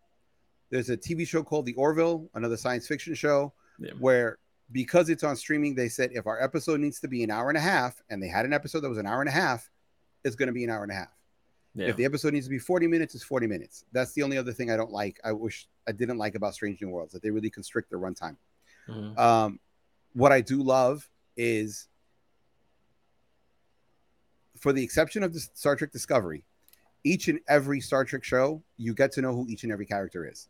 [0.68, 3.92] There's a TV show called The Orville, another science fiction show, Yeah.
[3.98, 4.36] where
[4.74, 7.56] because it's on streaming, they said if our episode needs to be an hour and
[7.56, 9.70] a half, and they had an episode that was an hour and a half,
[10.24, 11.16] it's going to be an hour and a half.
[11.76, 11.86] yeah.
[11.86, 13.84] If the episode needs to be 40 minutes, it's 40 minutes.
[13.92, 15.20] That's the only other thing I don't like.
[15.24, 18.36] I wish I didn't like about Strange New Worlds that they really constrict their runtime.
[18.88, 19.16] Mhm.
[19.16, 19.60] Um,
[20.12, 21.86] what I do love is,
[24.58, 26.44] for the exception of the Star Trek Discovery,
[27.04, 30.26] each and every Star Trek show, you get to know who each and every character
[30.28, 30.48] is.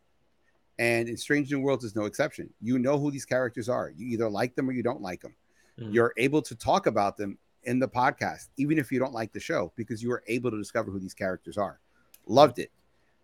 [0.78, 2.52] And in Strange New Worlds is no exception.
[2.60, 3.92] You know who these characters are.
[3.96, 5.34] You either like them or you don't like them.
[5.78, 5.94] Mhm.
[5.94, 9.40] You're able to talk about them in the podcast, even if you don't like the
[9.40, 11.80] show, because you were able to discover who these characters are.
[12.26, 12.70] Loved it.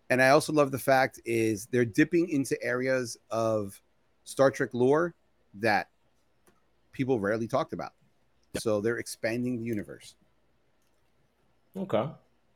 [0.09, 3.81] And I also love the fact is they're dipping into areas of
[4.23, 5.13] Star Trek lore
[5.55, 5.89] that
[6.91, 7.93] people rarely talked about.
[8.59, 10.15] So they're expanding the universe.
[11.75, 12.09] Okay.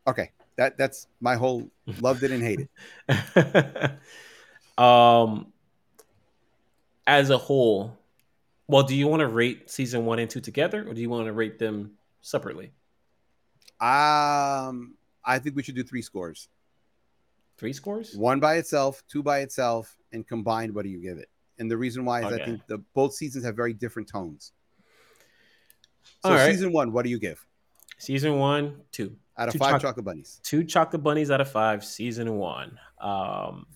[0.08, 1.70] Okay, that that's my whole
[2.00, 2.70] loved it and hated.
[4.78, 5.52] um,
[7.08, 7.98] as a whole,
[8.68, 11.28] well, do you want to rate season one and two together, or do you want
[11.28, 12.72] to rate them separately?
[13.80, 16.48] Um, I think we should do three scores:
[17.58, 18.16] Three scores.
[18.16, 20.74] one by itself, two by itself, and combined.
[20.74, 21.30] What do you give it?
[21.60, 24.52] And the reason why is I think the both seasons have very different tones.
[26.24, 26.52] So All right.
[26.52, 27.46] season one, what do you give
[27.98, 29.16] Season one, two.
[29.38, 30.42] out of Two five choc- chocolate bunnies?
[30.44, 31.86] Two chocolate bunnies out of five.
[31.86, 32.78] Season one.
[33.00, 33.68] Um,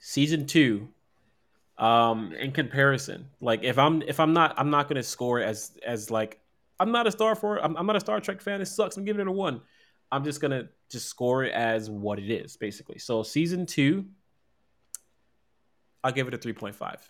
[0.00, 0.88] season two.
[1.78, 6.10] Um, in comparison, like if I'm if I'm not I'm not gonna score as as
[6.10, 6.38] like
[6.78, 8.60] I'm not a star for I'm, I'm not a Star Trek fan.
[8.60, 8.98] It sucks.
[8.98, 9.62] I'm giving it a one.
[10.12, 12.98] I'm just gonna just score it as what it is, basically.
[12.98, 14.06] So season two,
[16.02, 17.08] I'll give it a three point five.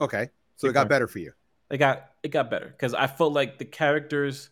[0.00, 1.32] Okay, so it got better for you.
[1.70, 4.50] It got it got better because I felt like the characters,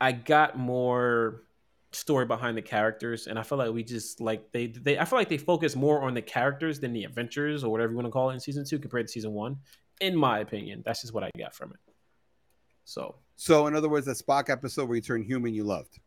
[0.00, 1.42] I got more
[1.96, 5.18] story behind the characters, and I feel like we just like they they I feel
[5.18, 8.12] like they focus more on the characters than the adventures or whatever you want to
[8.12, 9.56] call it in season two compared to season one.
[10.00, 11.78] In my opinion, that's just what I got from it.
[12.84, 15.98] So, So in other words, that Spock episode where you turn human, you loved.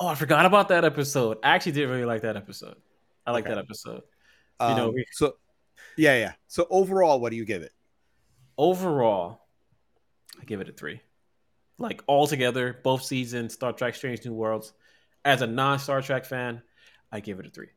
[0.00, 1.38] oh, I forgot about that episode.
[1.42, 2.76] I actually did really like that episode.
[3.26, 3.54] I like Okay.
[3.54, 4.02] that episode.
[4.60, 5.36] Um, know, we- so
[5.96, 6.32] yeah, yeah.
[6.48, 7.72] So overall, what do you give it?
[8.56, 9.46] overall,
[10.40, 11.00] I give it a three.
[11.78, 14.72] Like all together, both seasons, Star Trek: Strange New Worlds.
[15.24, 16.62] As a non-Star Trek fan,
[17.12, 17.68] I give it a three.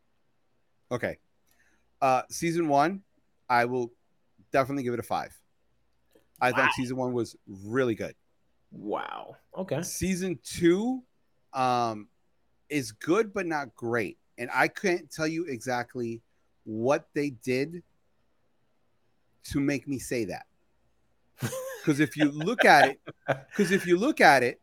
[0.92, 1.18] Okay.
[2.02, 3.04] Uh season one,
[3.50, 3.92] I will
[4.52, 5.38] definitely give it a five.
[6.40, 6.58] I Wow.
[6.58, 8.16] thought season one was really good.
[8.72, 9.36] Wow.
[9.58, 9.82] Okay.
[9.84, 11.04] Season two
[11.54, 12.08] um
[12.70, 14.18] is good but not great.
[14.38, 16.22] And I can't tell you exactly
[16.64, 17.84] what they did
[19.46, 20.46] to make me say that.
[21.82, 24.62] Because if you look at it, because if you look at it,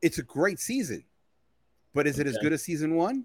[0.00, 1.04] it's a great season.
[1.94, 3.24] But is it as good as season one?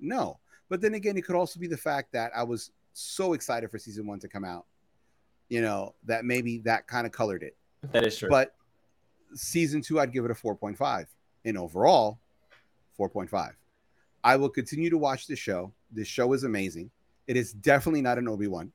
[0.00, 0.38] No.
[0.68, 3.78] But then again, it could also be the fact that I was so excited for
[3.78, 4.66] season one to come out,
[5.48, 7.56] you know, that maybe that kind of colored it.
[7.92, 8.28] That is true.
[8.28, 8.54] But
[9.34, 11.06] season two, I'd give it a 4.5.
[11.44, 12.18] And overall,
[12.98, 13.52] 4.5.
[14.24, 15.72] I will continue to watch this show.
[15.90, 16.90] This show is amazing.
[17.26, 18.72] It is definitely not an Obi Wan.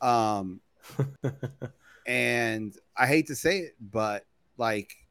[0.00, 0.60] Um,
[2.06, 4.26] and I hate to say it, but
[4.58, 5.01] like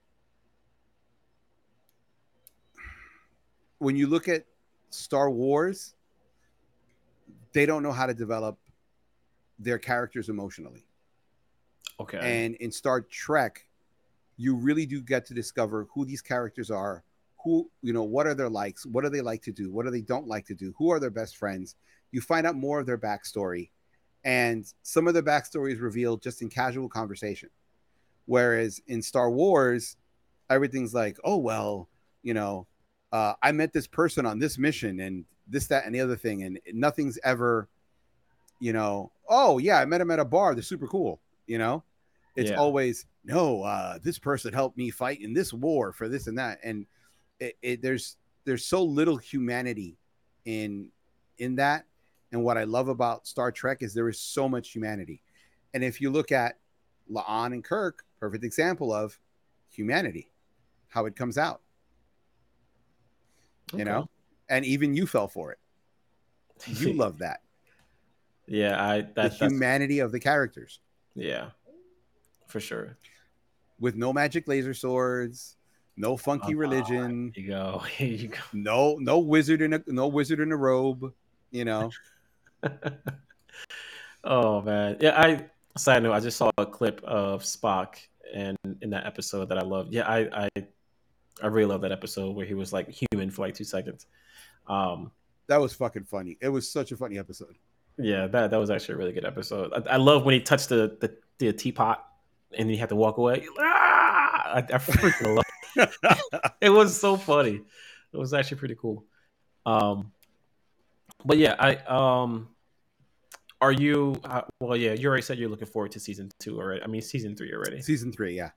[3.81, 4.45] when you look at
[4.91, 5.95] Star Wars,
[7.51, 8.59] they don't know how to develop
[9.57, 10.85] their characters emotionally.
[11.99, 12.19] okay.
[12.19, 13.65] And in Star Trek,
[14.37, 17.03] you really do get to discover who these characters are,
[17.43, 19.91] who, you know, what are their likes, what do they like to do, what do
[19.91, 21.75] they don't like to do, who are their best friends.
[22.11, 23.71] You find out more of their backstory.
[24.23, 27.49] And some of the backstory is revealed just in casual conversation.
[28.27, 29.97] Whereas in Star Wars,
[30.51, 31.89] everything's like, oh, well,
[32.21, 32.67] you know,
[33.11, 36.43] uh, I met this person on this mission and this, that, and the other thing.
[36.43, 37.67] And nothing's ever,
[38.59, 40.53] you know, oh, yeah, I met him at a bar.
[40.53, 41.83] They're super cool, you know?
[42.35, 42.57] It's Yeah.
[42.57, 43.63] always no.
[43.63, 46.85] Uh, this person helped me fight in this war for this and that, and
[47.39, 49.97] it, it, there's there's so little humanity
[50.45, 50.91] in
[51.37, 51.85] in that.
[52.31, 55.21] And what I love about Star Trek is there is so much humanity.
[55.73, 56.57] And if you look at
[57.11, 59.19] La'an and Kirk, perfect example of
[59.69, 60.31] humanity,
[60.87, 61.61] how it comes out,
[63.73, 63.83] you Okay.
[63.89, 64.09] know.
[64.49, 65.59] And even you fell for it.
[66.67, 67.41] You love that
[68.47, 70.79] Yeah, I the that, that's humanity of the characters
[71.15, 71.49] yeah,
[72.47, 72.97] for sure.
[73.79, 75.55] with no magic laser swords,
[75.97, 76.57] no funky Uh-huh.
[76.57, 77.31] religion.
[77.35, 77.79] Here you go.
[77.97, 78.37] Here you go.
[78.53, 81.13] no no wizard in a no wizard in a robe
[81.51, 81.89] you know
[84.23, 85.19] oh man, yeah.
[85.19, 85.45] I
[85.77, 87.95] side note, I just saw a clip of Spock
[88.33, 89.93] and in that episode that I loved.
[89.93, 90.49] Yeah, I I
[91.41, 94.05] I really love that episode where he was like human for like two seconds.
[94.67, 95.11] Um,
[95.47, 97.57] that was fucking funny it was such a funny episode
[97.97, 99.73] yeah, that that was actually a really good episode.
[99.73, 102.05] I, I love when he touched the, the the teapot
[102.57, 103.45] and he had to walk away.
[103.59, 104.53] Ah!
[104.53, 105.45] I, I freaking love.
[105.75, 106.51] It.
[106.61, 107.61] it was so funny.
[108.13, 109.05] It was actually pretty cool.
[109.65, 110.11] Um,
[111.23, 112.49] but yeah, I um,
[113.59, 114.19] are you?
[114.23, 116.81] Uh, well, yeah, you already said you're looking forward to season two already.
[116.83, 117.81] I mean, season three already.
[117.81, 118.51] season three yeah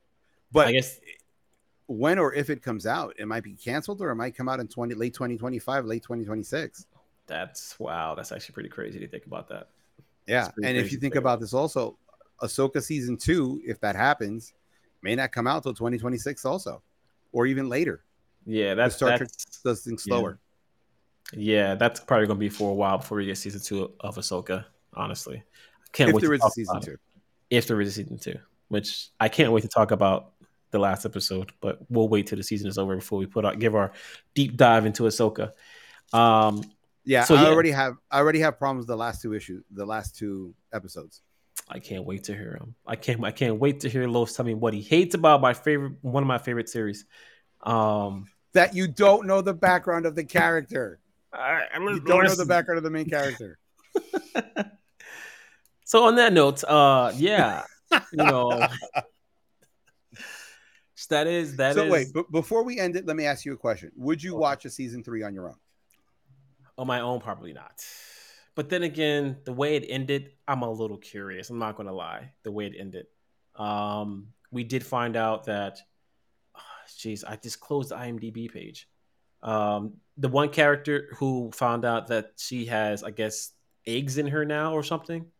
[0.52, 1.00] but I guess
[1.86, 4.60] when or if it comes out it might be canceled or it might come out
[4.60, 6.86] in 20 late 2025 late 2026
[7.26, 8.14] that's wow.
[8.14, 9.68] That's actually pretty crazy to think about that.
[10.26, 11.96] yeah and if you think about this also
[12.42, 14.52] ahsoka season two if that happens
[15.02, 16.82] may not come out till 2026 also
[17.32, 18.04] or even later
[18.46, 19.30] Yeah, that's Star Trek
[19.64, 20.38] does things slower
[21.32, 21.74] yeah.
[21.74, 24.64] That's probably gonna be for a while before we get season two of Ahsoka.
[24.94, 26.90] Honestly, I can't if wait there to is a season about it.
[26.92, 26.98] two
[27.50, 30.32] if there is a season two, which I can't wait to talk about
[30.74, 33.58] the last episode, but we'll wait till the season is over before we put out
[33.58, 33.92] give our
[34.34, 35.52] deep dive into Ahsoka.
[36.12, 36.62] Um,
[37.06, 37.48] yeah So, i yeah.
[37.48, 41.22] already have i already have problems with the last two issues the last two episodes
[41.68, 42.74] I can't wait to hear him.
[42.86, 45.54] I can't I can't wait to hear Los tell me what he hates about my
[45.54, 47.06] favorite one of my favorite series.
[47.62, 51.00] Um, that you don't know the background of the character
[51.32, 53.58] I, I'm you don't know the background of the main character
[55.84, 57.62] So on that note, uh, yeah,
[57.92, 58.50] you know,
[61.06, 63.52] that is that is so wait but before we end it let me ask you
[63.52, 64.40] a question would you Okay.
[64.40, 65.56] watch a season three on your own
[66.76, 67.84] on my own, probably not.
[68.54, 71.50] But then again, the way it ended, I'm a little curious.
[71.50, 72.32] I'm not gonna lie.
[72.42, 73.06] The way it ended,
[73.56, 75.80] um, we did find out that,
[76.88, 78.88] jeez, I just closed the IMDb page.
[79.42, 83.52] Um, the one character who found out that she has, I guess,
[83.86, 85.30] eggs in her now or something.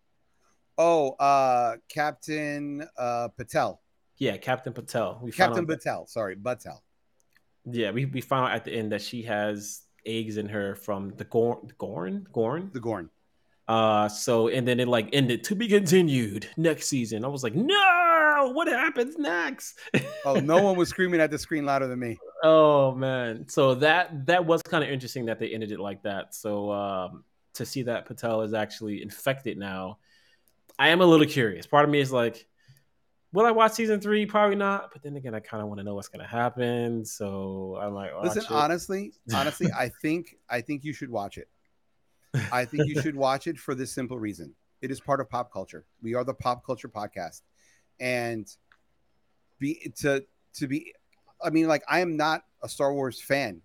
[0.77, 3.81] oh uh captain uh patel
[4.17, 5.19] Yeah, Captain Patel.
[5.23, 6.83] We captain patel sorry patel
[7.65, 11.11] Yeah, we, we found out at the end that she has eggs in her from
[11.17, 12.71] the Gorn, Gorn, Gorn.
[12.73, 13.11] the gorn
[13.67, 17.25] Uh, so and then it like ended to be continued next season.
[17.25, 19.79] I was like, no, what happens next?
[20.25, 24.27] oh no one was screaming at the screen louder than me oh man, so that
[24.27, 26.35] that was kind of interesting that they ended it like that.
[26.35, 29.99] So um, to see that Patel is actually infected now,
[30.79, 31.67] I am a little curious.
[31.67, 32.47] Part of me is like.
[33.35, 34.25] Will I watch season three?
[34.27, 34.91] Probably not.
[34.93, 37.05] But then again, I kind of want to know what's gonna happen.
[37.05, 38.51] So I'm like, watch listen it.
[38.51, 41.49] honestly honestly i think i think you should watch it
[42.53, 45.53] i think you should watch it for this simple reason it is part of pop
[45.53, 47.43] culture we are the pop culture podcast
[48.01, 48.57] and
[49.59, 50.93] be to to be
[51.43, 53.61] i mean like i am not a star wars fan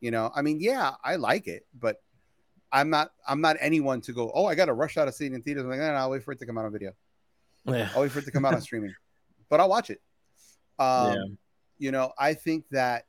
[0.00, 1.96] you know i mean yeah i like it but
[2.72, 4.32] I'm not I'm not anyone to go.
[4.34, 5.64] Oh, I got to rush out of seeing in theaters.
[5.64, 6.92] I'm like, no, no, I'll wait for it to come out on video.
[7.66, 7.90] Yeah.
[7.94, 8.94] I'll wait for it to come out on streaming,
[9.52, 10.00] but I'll watch it.
[10.78, 11.24] Um, Yeah.
[11.76, 13.04] You know, I think that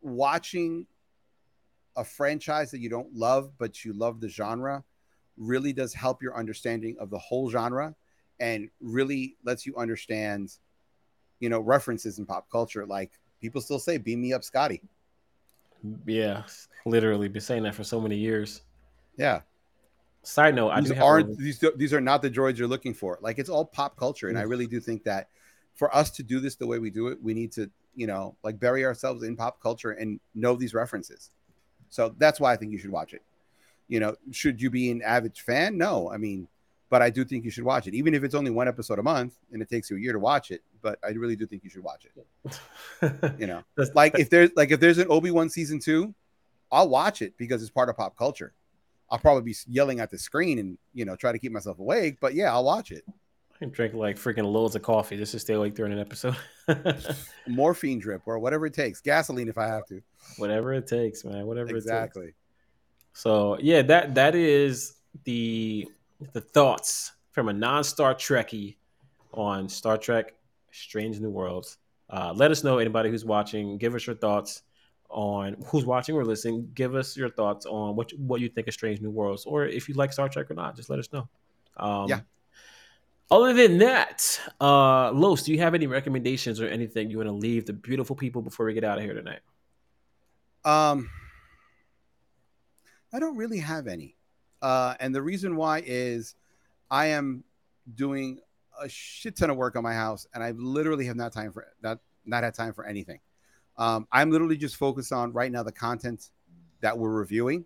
[0.00, 0.86] watching
[1.96, 4.84] a franchise that you don't love but you love the genre
[5.36, 7.94] really does help your understanding of the whole genre
[8.40, 10.56] and really lets you understand,
[11.40, 12.86] you know, references in pop culture.
[12.86, 13.10] Like
[13.42, 14.80] people still say, "Beam me up, Scotty."
[16.06, 16.44] Yeah.
[16.86, 18.62] Literally been saying that for so many years.
[19.18, 19.42] Yeah,
[20.26, 23.16] Side note, I these aren't a- these these are not the droids you're looking for.
[23.22, 25.28] Like it's all pop culture, and I really do think that
[25.76, 28.34] for us to do this the way we do it, we need to, you know,
[28.42, 31.30] like bury ourselves in pop culture and know these references.
[31.88, 33.22] So that's why I think you should watch it.
[33.88, 35.78] You know, should you be an avid fan?
[35.78, 36.48] No, I mean,
[36.88, 39.02] but I do think you should watch it, even if it's only one episode a
[39.02, 40.62] month and it takes you a year to watch it.
[40.82, 42.12] But I really do think you should watch it.
[43.38, 43.62] You know,
[43.94, 46.14] like if there's like if there's an Obi Wan season two,
[46.72, 48.54] I'll watch it because it's part of pop culture.
[49.10, 52.16] I'll probably be yelling at the screen and you know try to keep myself awake,
[52.20, 53.04] but yeah, I'll watch it.
[53.56, 56.36] I can drink like freaking loads of coffee just to stay awake during an episode.
[57.48, 60.02] Morphine drip or whatever it takes, gasoline if I have to.
[60.36, 61.46] Whatever it takes, man.
[61.46, 61.86] Whatever it takes.
[61.86, 62.34] Exactly.
[63.14, 65.88] So yeah, that that is the
[66.32, 68.76] the thoughts from a non-Star Trekkie
[69.32, 70.34] on Star Trek:
[70.70, 71.78] Strange New Worlds.
[72.10, 73.78] Uh, let us know anybody who's watching.
[73.78, 74.62] Give us your thoughts
[75.08, 76.70] on who's watching or listening.
[76.74, 79.88] Give us your thoughts on what what you think of Strange New Worlds, or if
[79.88, 80.76] you like Star Trek or not.
[80.76, 81.26] Just let us know.
[81.78, 82.20] Um, Yeah.
[83.30, 87.32] Other than that, uh, Los, do you have any recommendations or anything you want to
[87.32, 89.40] leave the beautiful people before we get out of here tonight?
[90.64, 91.10] Um,
[93.12, 94.16] I don't really have any,
[94.62, 96.36] uh, and the reason why is
[96.90, 97.42] I am
[97.94, 98.38] doing
[98.80, 101.66] a shit ton of work on my house, and I literally have not time for
[101.82, 103.20] not not had time for anything.
[103.78, 106.30] Um, I'm literally just focused on right now the content
[106.80, 107.64] that we're reviewing.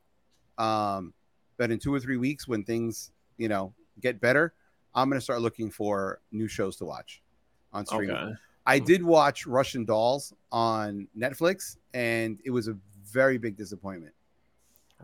[0.58, 1.14] Um,
[1.56, 4.54] but in two or three weeks, when things you know get better,
[4.94, 7.22] I'm gonna start looking for new shows to watch
[7.72, 8.16] on streaming.
[8.16, 8.32] Okay.
[8.66, 14.14] I did watch Russian Dolls on Netflix, and it was a very big disappointment.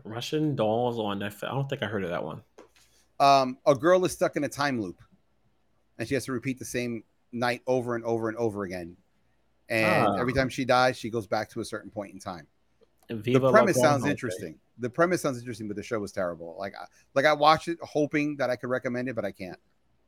[0.03, 1.45] Russian dolls on Netflix.
[1.45, 2.41] I don't think I heard of that one.
[3.19, 5.01] Um, a girl is stuck in a time loop,
[5.97, 8.95] and she has to repeat the same night over and over and over again.
[9.69, 10.15] And Ah.
[10.17, 12.47] every time she dies, she goes back to a certain point in time.
[13.09, 14.59] Viva the premise sounds interesting.
[14.77, 16.55] The premise sounds interesting, but the show was terrible.
[16.59, 16.85] Like, I,
[17.15, 19.59] like I watched it hoping that I could recommend it, but I can't.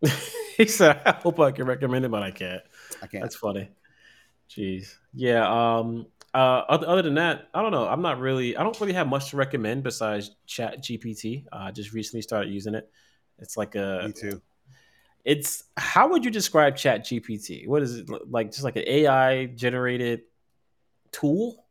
[0.58, 2.62] he said, "I hope I can recommend it, but I can't."
[3.02, 3.24] I can't.
[3.24, 3.70] That's funny.
[4.50, 4.96] Jeez.
[5.14, 5.48] Yeah.
[5.48, 6.08] Um.
[6.34, 6.64] Uh.
[6.70, 7.88] Other, other than that, I don't know.
[7.88, 8.56] I'm not really.
[8.56, 11.46] I don't really have much to recommend besides Chat GPT.
[11.52, 12.90] Uh, I just recently started using it.
[13.40, 14.04] It's like a.
[14.06, 14.42] Me too.
[15.26, 17.68] It's how would you describe Chat GPT?
[17.68, 18.52] What is it like?
[18.52, 20.22] Just like an AI generated
[21.12, 21.66] tool?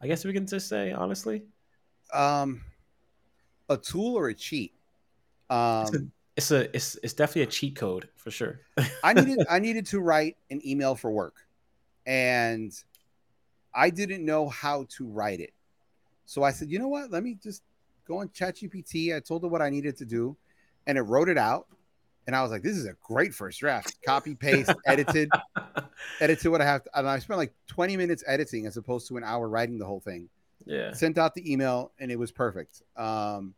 [0.00, 1.42] I guess we can just say honestly.
[2.12, 2.62] Um,
[3.68, 4.74] a tool or a cheat?
[5.50, 6.74] Um, It's a.
[6.74, 8.60] It's it's definitely a cheat code for sure.
[9.02, 11.34] I needed I needed to write an email for work,
[12.06, 12.72] and
[13.74, 15.52] I didn't know how to write it.
[16.26, 17.10] So I said, you know what?
[17.10, 17.64] Let me just
[18.06, 19.16] go on ChatGPT.
[19.16, 20.36] I told it what I needed to do,
[20.86, 21.66] and it wrote it out.
[22.28, 23.96] And I was like, this is a great first draft.
[24.06, 25.30] Copy, paste, edited,
[26.20, 26.84] edited what I have.
[26.84, 29.86] To, and I spent like 20 minutes editing as opposed to an hour writing the
[29.86, 30.28] whole thing.
[30.66, 30.92] yeah.
[30.92, 32.82] Sent out the email, and it was perfect.
[32.96, 33.54] Um,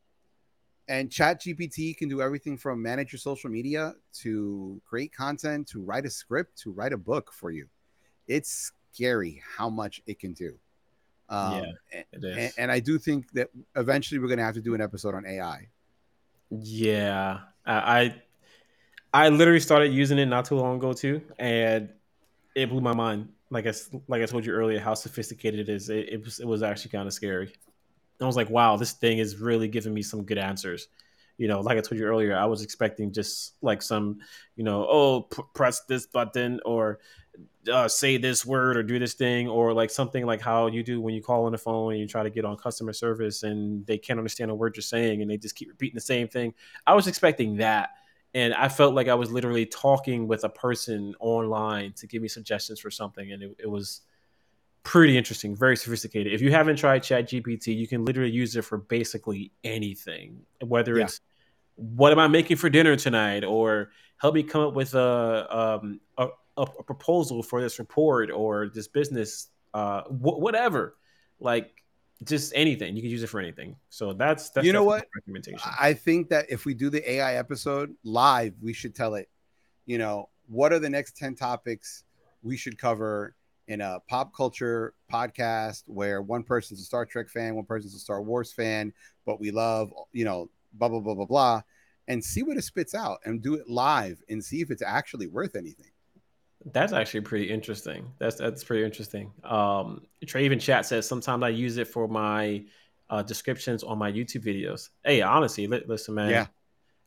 [0.91, 6.05] and ChatGPT can do everything from manage your social media to create content to write
[6.05, 7.68] a script to write a book for you.
[8.26, 10.59] It's scary how much it can do.
[11.28, 12.36] Um, Yeah, and, It is.
[12.38, 15.14] and, and I do think that eventually we're going to have to do an episode
[15.14, 15.68] on AI.
[16.51, 18.16] Yeah, I,
[19.14, 21.91] I literally started using it not too long ago too, and
[22.57, 23.28] it blew my mind.
[23.49, 23.72] Like I
[24.09, 25.88] like I told you earlier, how sophisticated it is.
[25.88, 27.53] It, it was it was actually kind of scary.
[28.24, 30.88] I was like, wow, this thing is really giving me some good answers.
[31.38, 34.18] You know, like I told you earlier, I was expecting just like some,
[34.56, 37.00] you know, oh, p- press this button or
[37.70, 41.00] uh, say this word or do this thing or like something like how you do
[41.00, 43.86] when you call on the phone and you try to get on customer service and
[43.86, 46.54] they can't understand a word you're saying and they just keep repeating the same thing.
[46.86, 47.90] I was expecting that.
[48.32, 52.28] And I felt like I was literally talking with a person online to give me
[52.28, 53.32] suggestions for something.
[53.32, 54.02] And it, it was
[54.83, 56.33] pretty interesting, very sophisticated.
[56.33, 60.99] If you haven't tried Chat GPT, you can literally use it for basically anything, whether
[60.99, 61.05] Yeah.
[61.05, 61.20] it's
[61.76, 66.01] what am I making for dinner tonight, or help me come up with a um,
[66.18, 66.28] a,
[66.59, 70.97] a, proposal for this report or this business, uh, wh- whatever.
[71.39, 71.83] Like
[72.24, 73.76] just anything, you can use it for anything.
[73.89, 75.07] So that's that's You know what?
[75.14, 75.70] recommendation.
[75.81, 79.31] I think that if we do the AI episode live, we should tell it,
[79.87, 82.05] you know, what are the next 10 topics
[82.43, 83.35] we should cover
[83.70, 88.00] in a pop culture podcast where one person's a Star Trek fan, one person's a
[88.00, 88.92] Star Wars fan,
[89.24, 91.62] but we love, you know, blah blah blah blah blah,
[92.08, 95.28] and see what it spits out and do it live and see if it's actually
[95.28, 95.92] worth anything.
[96.72, 98.10] That's actually pretty interesting.
[98.18, 99.32] That's that's pretty interesting.
[99.44, 102.64] Um, Trey even chat says sometimes I use it for my
[103.08, 104.88] uh, descriptions on my YouTube videos.
[105.04, 106.30] Hey, honestly, li- listen, man.
[106.30, 106.46] Yeah,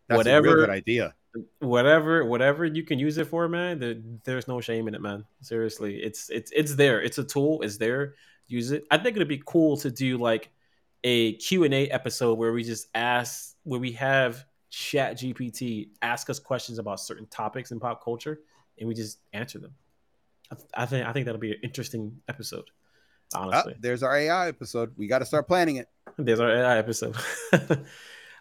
[0.07, 1.13] that's whatever a real good idea.
[1.59, 3.79] Whatever, whatever you can use it for, man.
[3.79, 5.25] There, there's no shame in it, man.
[5.41, 7.01] Seriously, it's it's it's there.
[7.01, 7.61] It's a tool.
[7.61, 8.15] It's there.
[8.47, 8.85] Use it.
[8.91, 10.51] I think it'd be cool to do like
[11.03, 16.29] a Q and A episode where we just ask, where we have Chat GPT ask
[16.29, 18.39] us questions about certain topics in pop culture
[18.79, 19.73] and we just answer them.
[20.51, 22.69] I, th- I think I think that'll be an interesting episode.
[23.35, 24.93] Honestly, ah, there's our AI episode.
[24.97, 25.89] We got to start planning it.
[26.17, 27.15] There's our AI episode.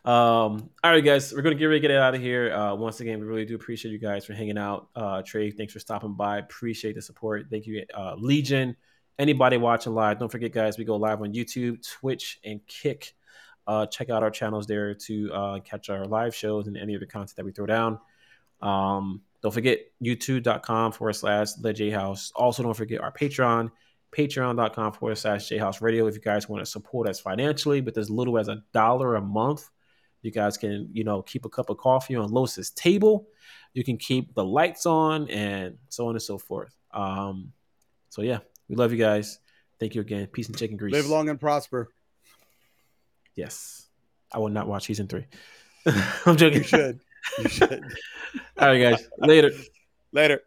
[0.04, 2.52] um, all right, guys, we're gonna get ready to get out of here.
[2.52, 4.88] Uh, once again, we really do appreciate you guys for hanging out.
[4.96, 6.38] Uh, Trey, thanks for stopping by.
[6.38, 7.46] Appreciate the support.
[7.50, 8.76] Thank you, uh, Legion.
[9.18, 13.14] Anybody watching live, don't forget, guys, we go live on YouTube, Twitch, and Kick.
[13.66, 17.00] Uh, check out our channels there to uh, catch our live shows and any of
[17.00, 17.98] the content that we throw down.
[18.60, 22.32] Um, don't forget youtube.com forward slash the JHouze.
[22.34, 23.70] Also, don't forget our Patreon,
[24.12, 26.06] patreon.com forward slash JHouze Radio.
[26.06, 29.20] If you guys want to support us financially with as little as a dollar a
[29.20, 29.68] month,
[30.22, 33.28] you guys can, you know, keep a cup of coffee on Los's table.
[33.74, 36.74] You can keep the lights on and so on and so forth.
[36.92, 37.52] Um,
[38.08, 39.38] so yeah, we love you guys.
[39.80, 40.26] Thank you again.
[40.28, 40.92] Peace and chicken grease.
[40.92, 41.92] Live long and prosper.
[43.34, 43.86] Yes.
[44.32, 45.26] I will not watch season three.
[46.26, 46.58] I'm joking.
[46.58, 47.00] You should.
[47.38, 47.82] You should.
[48.58, 49.08] All right, guys.
[49.18, 49.50] Later.
[50.12, 50.42] Later.